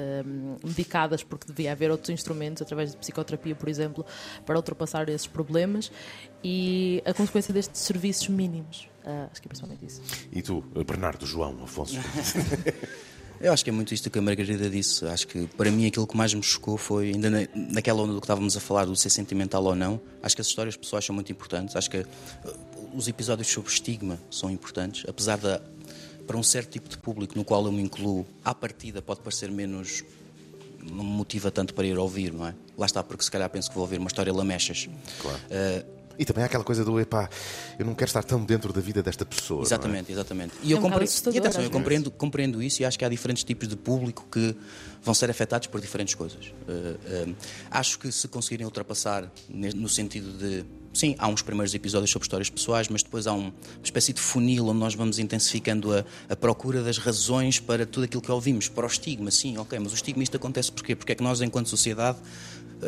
medicadas 0.64 1.24
porque 1.24 1.48
devia 1.48 1.72
haver 1.72 1.90
outros 1.92 2.10
instrumentos, 2.10 2.62
através 2.62 2.92
de 2.92 2.98
psicoterapia, 2.98 3.56
por 3.56 3.70
exemplo, 3.70 4.06
para 4.46 4.56
ultrapassar 4.58 5.08
esses 5.10 5.28
problemas 5.28 5.92
e 6.44 7.02
a 7.06 7.14
consequência 7.14 7.54
destes 7.54 7.82
serviços 7.82 8.28
mínimos. 8.28 8.88
Uh, 9.06 9.30
acho 9.32 9.42
que 9.42 9.48
é 9.48 9.50
principalmente 9.50 9.86
isso. 9.86 10.02
E 10.32 10.42
tu, 10.42 10.62
Bernardo, 10.86 11.26
João, 11.26 11.64
Afonso? 11.64 11.96
Eu 13.42 13.52
acho 13.52 13.62
que 13.62 13.70
é 13.70 13.74
muito 13.74 13.94
isto 13.94 14.10
que 14.10 14.18
a 14.18 14.22
Margarida 14.22 14.70
disse. 14.70 15.06
Acho 15.06 15.28
que 15.28 15.48
para 15.48 15.70
mim 15.70 15.86
aquilo 15.86 16.08
que 16.08 16.16
mais 16.16 16.34
me 16.34 16.42
chocou 16.42 16.78
foi, 16.78 17.10
ainda 17.10 17.30
na, 17.30 17.40
naquela 17.54 18.02
onda 18.02 18.14
do 18.14 18.22
que 18.22 18.26
estávamos 18.26 18.56
a 18.56 18.60
falar, 18.62 18.86
do 18.86 18.96
ser 18.96 19.10
sentimental 19.10 19.64
ou 19.66 19.76
não, 19.76 20.00
acho 20.22 20.34
que 20.34 20.42
as 20.42 20.48
histórias 20.48 20.78
pessoais 20.78 21.04
são 21.04 21.14
muito 21.14 21.30
importantes. 21.32 21.76
Acho 21.76 21.90
que 21.90 21.98
uh, 21.98 22.08
os 22.94 23.08
episódios 23.08 23.50
sobre 23.50 23.70
estigma 23.70 24.18
são 24.32 24.50
importantes, 24.50 25.04
apesar 25.10 25.38
de, 25.38 25.60
para 26.26 26.38
um 26.38 26.44
certo 26.44 26.72
tipo 26.72 26.88
de 26.88 26.98
público 26.98 27.38
no 27.38 27.44
qual 27.44 27.66
eu 27.66 27.72
me 27.72 27.82
incluo, 27.82 28.26
à 28.46 28.56
partida 28.56 29.02
pode 29.02 29.20
parecer 29.20 29.52
menos 29.52 30.04
não 30.82 31.04
me 31.04 31.12
motiva 31.12 31.50
tanto 31.50 31.74
para 31.74 31.86
ir 31.86 31.98
ouvir, 31.98 32.34
não 32.34 32.48
é? 32.48 32.54
Lá 32.78 32.86
está, 32.86 33.04
porque 33.04 33.24
se 33.24 33.32
calhar 33.32 33.50
penso 33.50 33.70
que 33.70 33.76
vou 33.76 33.84
ouvir 33.84 34.00
uma 34.00 34.08
história 34.08 34.34
lamechas. 34.34 34.90
Claro. 35.22 35.38
Uh, 35.38 36.03
e 36.18 36.26
também 36.26 36.44
há 36.44 36.46
aquela 36.46 36.64
coisa 36.64 36.86
do 36.86 37.00
epá, 37.00 37.30
eu 37.78 37.86
não 37.86 37.96
quero 37.96 38.10
estar 38.10 38.24
tão 38.24 38.44
dentro 38.44 38.72
da 38.72 38.82
vida 38.82 39.02
desta 39.02 39.26
pessoa. 39.26 39.62
É? 39.62 39.66
Exatamente, 39.66 40.10
é? 40.10 40.14
exatamente. 40.14 40.54
E, 40.62 40.72
é 40.72 40.74
eu, 40.74 40.80
um 40.80 40.82
compre... 40.82 41.06
e 41.06 41.38
atenção, 41.38 41.62
eu 41.62 41.70
compreendo, 41.70 42.12
compreendo 42.12 42.62
isso 42.62 42.82
e 42.82 42.86
acho 42.86 42.98
que 42.98 43.06
há 43.06 43.10
diferentes 43.10 43.44
tipos 43.44 43.68
de 43.68 43.76
público 43.76 44.26
que 44.32 44.56
vão 45.02 45.14
ser 45.14 45.30
afetados 45.30 45.68
por 45.68 45.82
diferentes 45.82 46.16
coisas. 46.16 46.54
Uh, 46.68 47.30
uh, 47.30 47.36
acho 47.70 48.00
que 48.00 48.12
se 48.12 48.28
conseguirem 48.28 48.66
ultrapassar 48.66 49.30
no 49.50 49.90
sentido 49.90 50.32
de. 50.38 50.66
Sim, 50.94 51.16
há 51.18 51.28
uns 51.28 51.42
primeiros 51.42 51.74
episódios 51.74 52.12
sobre 52.12 52.26
histórias 52.26 52.52
pessoais, 52.52 52.88
mas 52.88 53.02
depois 53.02 53.26
há 53.26 53.34
um, 53.34 53.46
uma 53.48 53.54
espécie 53.84 54.14
de 54.14 54.22
funil 54.22 54.68
onde 54.68 54.80
nós 54.80 54.94
vamos 54.94 55.18
intensificando 55.18 55.92
a, 55.92 56.06
a, 56.30 56.36
procura 56.36 56.84
das 56.84 57.00
razões 57.00 57.60
para 57.60 57.84
tudo 57.84 58.04
aquilo 58.04 58.22
que 58.22 58.32
ouvimos. 58.32 58.70
Para 58.70 58.84
o 58.84 58.88
estigma, 58.88 59.32
sim, 59.32 59.58
ok, 59.58 59.80
mas 59.80 59.92
o 59.92 59.96
estigma 59.96 60.22
isto 60.22 60.38
acontece 60.38 60.72
porquê? 60.72 60.96
Porque 60.96 61.14
é 61.14 61.16
que 61.16 61.24
nós, 61.24 61.42
enquanto 61.42 61.68
sociedade, 61.68 62.20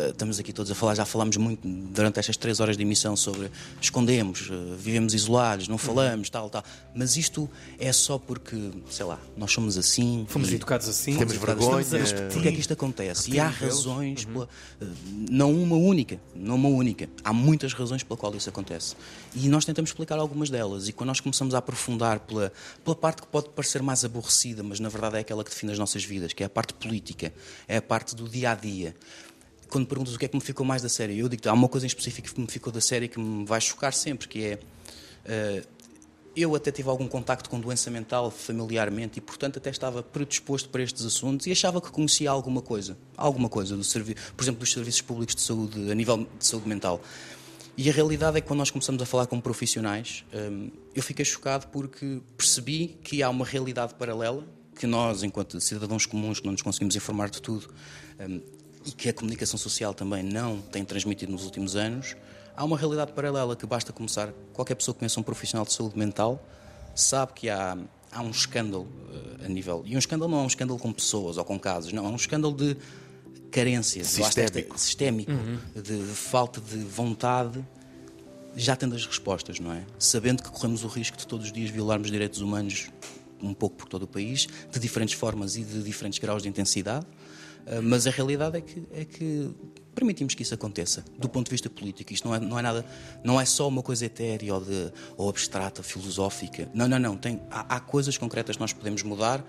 estamos 0.10 0.40
aqui 0.40 0.54
todos 0.54 0.72
a 0.72 0.76
falar, 0.76 0.96
já 0.96 1.06
falámos 1.06 1.38
muito 1.38 1.62
durante 1.66 2.20
estas 2.20 2.38
três 2.38 2.60
horas 2.60 2.78
de 2.78 2.84
emissão 2.84 3.16
sobre 3.16 3.52
escondemos, 3.82 4.50
eh, 4.52 4.76
vivemos 4.78 5.14
isolados, 5.14 5.68
não 5.68 5.78
falamos, 5.78 6.30
tal, 6.30 6.50
tal. 6.50 6.64
Mas 6.94 7.18
isto 7.18 7.50
é 7.80 7.92
só 7.92 8.18
porque, 8.18 8.72
sei 8.90 9.06
lá, 9.06 9.20
nós 9.38 9.52
somos 9.52 9.78
assim. 9.78 10.26
Fomos 10.30 10.52
e, 10.52 10.56
educados 10.56 10.88
assim, 10.88 11.18
temos 11.18 11.36
vergonha. 11.36 11.86
Porque 12.32 12.48
é 12.48 12.52
que 12.52 12.60
isto 12.60 12.74
acontece? 12.74 13.32
E 13.32 13.40
há 13.40 13.48
razões, 13.48 14.26
uhum. 14.26 14.34
pela, 14.34 14.50
eh, 14.82 14.86
não 15.30 15.54
uma 15.54 15.76
única, 15.76 16.20
não 16.36 16.56
uma 16.56 16.70
única. 16.70 17.10
Há 17.24 17.34
muitas 17.34 17.74
razões 17.74 18.04
pela 18.04 18.18
qual 18.18 18.36
isso 18.36 18.50
acontece. 18.50 18.96
E 19.36 19.48
nós 19.50 19.66
tentamos 19.66 19.90
explicar 19.90 20.18
algumas 20.20 20.50
delas. 20.50 20.88
E 20.88 20.94
quando 20.94 21.08
nós 21.10 21.20
começamos 21.20 21.54
a 21.54 21.60
aprofundar 21.60 22.20
pela, 22.20 22.52
pela 22.84 22.96
parte 22.96 23.22
que 23.22 23.28
pode 23.28 23.50
parecer 23.50 23.82
mais 23.82 24.04
aborrecida, 24.06 24.64
mas 24.64 24.80
na 24.80 24.90
verdade 24.90 25.18
é 25.18 25.20
aquela 25.20 25.44
que 25.44 25.50
define 25.50 25.72
as 25.72 25.80
nossas 25.80 26.04
vidas, 26.04 26.34
que 26.34 26.44
é 26.44 26.46
a 26.46 26.50
parte 26.50 26.74
política, 26.74 27.34
é 27.68 27.78
a 27.78 27.82
parte 27.82 28.16
do 28.16 28.28
dia 28.28 28.52
a 28.52 28.56
dia 28.56 28.96
quando 29.70 29.88
perguntas 29.88 30.16
o 30.16 30.20
que 30.20 30.26
é 30.26 30.28
que 30.28 30.36
me 30.36 30.42
ficou 30.42 30.66
mais 30.66 30.82
da 30.82 30.90
série, 30.90 31.18
eu 31.20 31.30
digo 31.30 31.48
há 31.48 31.54
uma 31.54 31.68
coisa 31.68 31.86
em 31.86 31.88
específico 31.88 32.34
que 32.34 32.40
me 32.40 32.48
ficou 32.48 32.72
da 32.72 32.82
série 32.82 33.08
que 33.08 33.20
me 33.20 33.46
vai 33.46 33.62
chocar 33.62 33.94
sempre, 33.94 34.28
que 34.28 34.44
é 34.44 34.60
uh, 35.26 35.76
eu 36.36 36.54
até 36.54 36.70
tive 36.70 36.90
algum 36.90 37.08
contacto 37.08 37.50
com 37.50 37.60
doença 37.60 37.90
mental 37.90 38.30
familiarmente 38.30 39.20
e, 39.20 39.22
portanto, 39.22 39.58
até 39.58 39.70
estava 39.70 40.04
predisposto 40.04 40.68
para 40.68 40.84
estes 40.84 41.06
assuntos 41.06 41.48
e 41.48 41.52
achava 41.52 41.80
que 41.80 41.90
conhecia 41.90 42.30
alguma 42.30 42.62
coisa, 42.62 42.98
alguma 43.16 43.48
coisa, 43.48 43.78
do 43.78 43.84
por 44.36 44.44
exemplo, 44.44 44.60
dos 44.60 44.72
serviços 44.72 45.02
públicos 45.02 45.36
de 45.36 45.42
saúde, 45.42 45.90
a 45.90 45.96
nível 45.96 46.28
de 46.38 46.46
saúde 46.46 46.68
mental. 46.68 47.02
E 47.78 47.90
a 47.90 47.94
realidade 47.94 48.38
é 48.38 48.42
que 48.42 48.48
quando 48.48 48.60
nós 48.60 48.72
começamos 48.72 49.02
a 49.02 49.06
falar 49.06 49.28
com 49.28 49.40
profissionais, 49.40 50.26
um, 50.34 50.70
eu 50.94 51.04
fiquei 51.04 51.26
chocado 51.26 51.68
porque 51.68 52.22
percebi 52.38 52.98
que 53.04 53.22
há 53.22 53.30
uma 53.30 53.46
realidade 53.46 53.94
paralela 53.96 54.46
que 54.76 54.86
nós, 54.86 55.24
enquanto 55.24 55.60
cidadãos 55.62 56.06
comuns, 56.06 56.42
não 56.42 56.52
nos 56.52 56.62
conseguimos 56.62 56.96
informar 56.96 57.30
de 57.30 57.42
tudo, 57.42 57.74
um, 58.20 58.42
e 58.86 58.92
que 58.92 59.10
a 59.10 59.14
comunicação 59.14 59.58
social 59.58 59.94
também 59.94 60.24
não 60.24 60.60
tem 60.62 60.86
transmitido 60.86 61.32
nos 61.32 61.44
últimos 61.44 61.76
anos, 61.76 62.16
há 62.56 62.64
uma 62.64 62.78
realidade 62.78 63.12
paralela 63.14 63.56
que 63.56 63.66
basta 63.66 63.92
começar. 63.92 64.32
Qualquer 64.54 64.76
pessoa 64.76 64.94
que 64.94 65.00
conheça 65.00 65.20
um 65.20 65.24
profissional 65.24 65.66
de 65.66 65.74
saúde 65.74 65.98
mental 65.98 66.44
sabe 66.94 67.34
que 67.34 67.50
há, 67.50 67.78
há 68.12 68.22
um 68.22 68.30
escândalo 68.30 68.84
uh, 68.84 69.46
a 69.46 69.48
nível. 69.50 69.84
E 69.86 69.96
um 69.96 70.00
escândalo 70.00 70.32
não 70.32 70.40
é 70.40 70.44
um 70.44 70.48
escândalo 70.48 70.80
com 70.80 70.94
pessoas 70.94 71.38
ou 71.38 71.44
com 71.44 71.60
casos, 71.60 71.92
não, 71.92 72.06
é 72.06 72.10
um 72.10 72.16
escândalo 72.16 72.56
de 72.56 72.78
carências, 73.52 74.08
sistémico, 74.08 74.78
sistémico 74.78 75.32
uhum. 75.32 75.60
de 75.82 76.04
falta 76.14 76.60
de 76.60 76.78
vontade 76.78 77.66
já 78.56 78.76
tendo 78.76 78.96
as 78.96 79.06
respostas, 79.06 79.60
não 79.60 79.74
é? 79.74 79.84
Sabendo 80.00 80.42
que 80.42 80.50
corremos 80.50 80.84
o 80.84 80.88
risco 80.88 81.18
de 81.18 81.28
todos 81.28 81.48
os 81.48 81.52
dias 81.52 81.70
violarmos 81.70 82.10
direitos 82.10 82.42
humanos 82.42 82.90
um 83.42 83.54
pouco 83.54 83.76
por 83.76 83.88
todo 83.88 84.04
o 84.04 84.08
país, 84.08 84.48
de 84.72 84.80
diferentes 84.80 85.14
formas 85.14 85.58
e 85.58 85.64
de 85.64 85.84
diferentes 85.84 86.20
graus 86.20 86.42
de 86.42 86.50
intensidade. 86.50 87.06
Ah, 87.68 87.82
mas 87.82 88.06
a 88.08 88.12
realidade 88.12 88.58
é 88.58 88.62
que, 88.62 88.84
é 88.92 89.06
que 89.06 89.50
permitimos 89.94 90.34
que 90.36 90.44
isso 90.44 90.54
aconteça 90.54 91.04
do 91.18 91.28
ponto 91.30 91.46
de 91.46 91.52
vista 91.52 91.70
político. 91.70 92.14
Isto 92.14 92.28
não 92.28 92.36
é, 92.36 92.40
não 92.40 92.60
é 92.60 92.62
nada, 92.62 92.86
não 93.24 93.40
é 93.40 93.46
só 93.46 93.68
uma 93.68 93.82
coisa 93.82 94.06
etérea 94.06 94.54
ou, 94.54 94.62
de, 94.62 94.92
ou 95.18 95.30
abstrata, 95.30 95.82
filosófica. 95.82 96.70
Não, 96.74 96.88
não, 96.88 97.00
não. 97.00 97.18
Tem, 97.18 97.42
há, 97.50 97.78
há 97.78 97.80
coisas 97.80 98.18
concretas 98.18 98.56
que 98.56 98.62
nós 98.62 98.74
podemos 98.74 99.04
mudar 99.04 99.44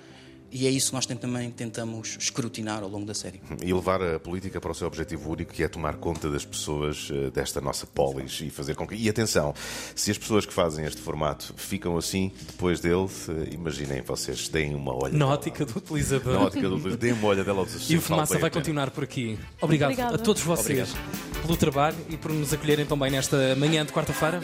e 0.50 0.66
é 0.66 0.70
isso 0.70 0.88
que 0.90 0.94
nós 0.94 1.06
também 1.06 1.50
tentamos 1.50 2.16
escrutinar 2.18 2.82
ao 2.82 2.88
longo 2.88 3.04
da 3.04 3.14
série. 3.14 3.40
E 3.62 3.72
levar 3.72 4.02
a 4.02 4.18
política 4.18 4.60
para 4.60 4.70
o 4.70 4.74
seu 4.74 4.86
objetivo 4.86 5.30
único, 5.30 5.52
que 5.52 5.62
é 5.62 5.68
tomar 5.68 5.96
conta 5.96 6.30
das 6.30 6.44
pessoas 6.44 7.08
eh, 7.12 7.30
desta 7.30 7.60
nossa 7.60 7.86
polis 7.86 8.40
e 8.40 8.50
fazer 8.50 8.74
com 8.74 8.86
que. 8.86 8.94
E 8.94 9.08
atenção, 9.08 9.54
se 9.94 10.10
as 10.10 10.18
pessoas 10.18 10.46
que 10.46 10.52
fazem 10.52 10.84
este 10.84 11.00
formato 11.00 11.54
ficam 11.56 11.96
assim 11.96 12.32
depois 12.46 12.80
dele, 12.80 13.08
eh, 13.28 13.54
imaginem 13.54 14.02
vocês, 14.02 14.48
deem 14.48 14.74
uma 14.74 14.94
olhada. 14.94 15.16
Na 15.16 15.26
ótica 15.26 15.64
do 15.64 15.78
utilizador. 15.78 16.34
Na 16.34 16.40
ótica 16.40 16.68
do 16.68 16.74
utilizador, 16.76 16.98
deem 16.98 17.12
uma 17.12 17.28
olhadela 17.28 17.58
aos 17.60 17.90
E 17.90 17.96
o 17.96 18.00
Fumaça 18.00 18.38
vai 18.38 18.50
continuar 18.50 18.90
por 18.90 19.04
aqui. 19.04 19.38
Obrigado 19.60 19.90
Obrigada. 19.90 20.14
a 20.14 20.18
todos 20.18 20.42
vocês 20.42 20.90
Obrigado. 20.90 21.42
pelo 21.42 21.56
trabalho 21.56 21.96
e 22.08 22.16
por 22.16 22.32
nos 22.32 22.52
acolherem 22.52 22.86
também 22.86 23.10
nesta 23.10 23.54
manhã 23.56 23.84
de 23.84 23.92
quarta-feira. 23.92 24.40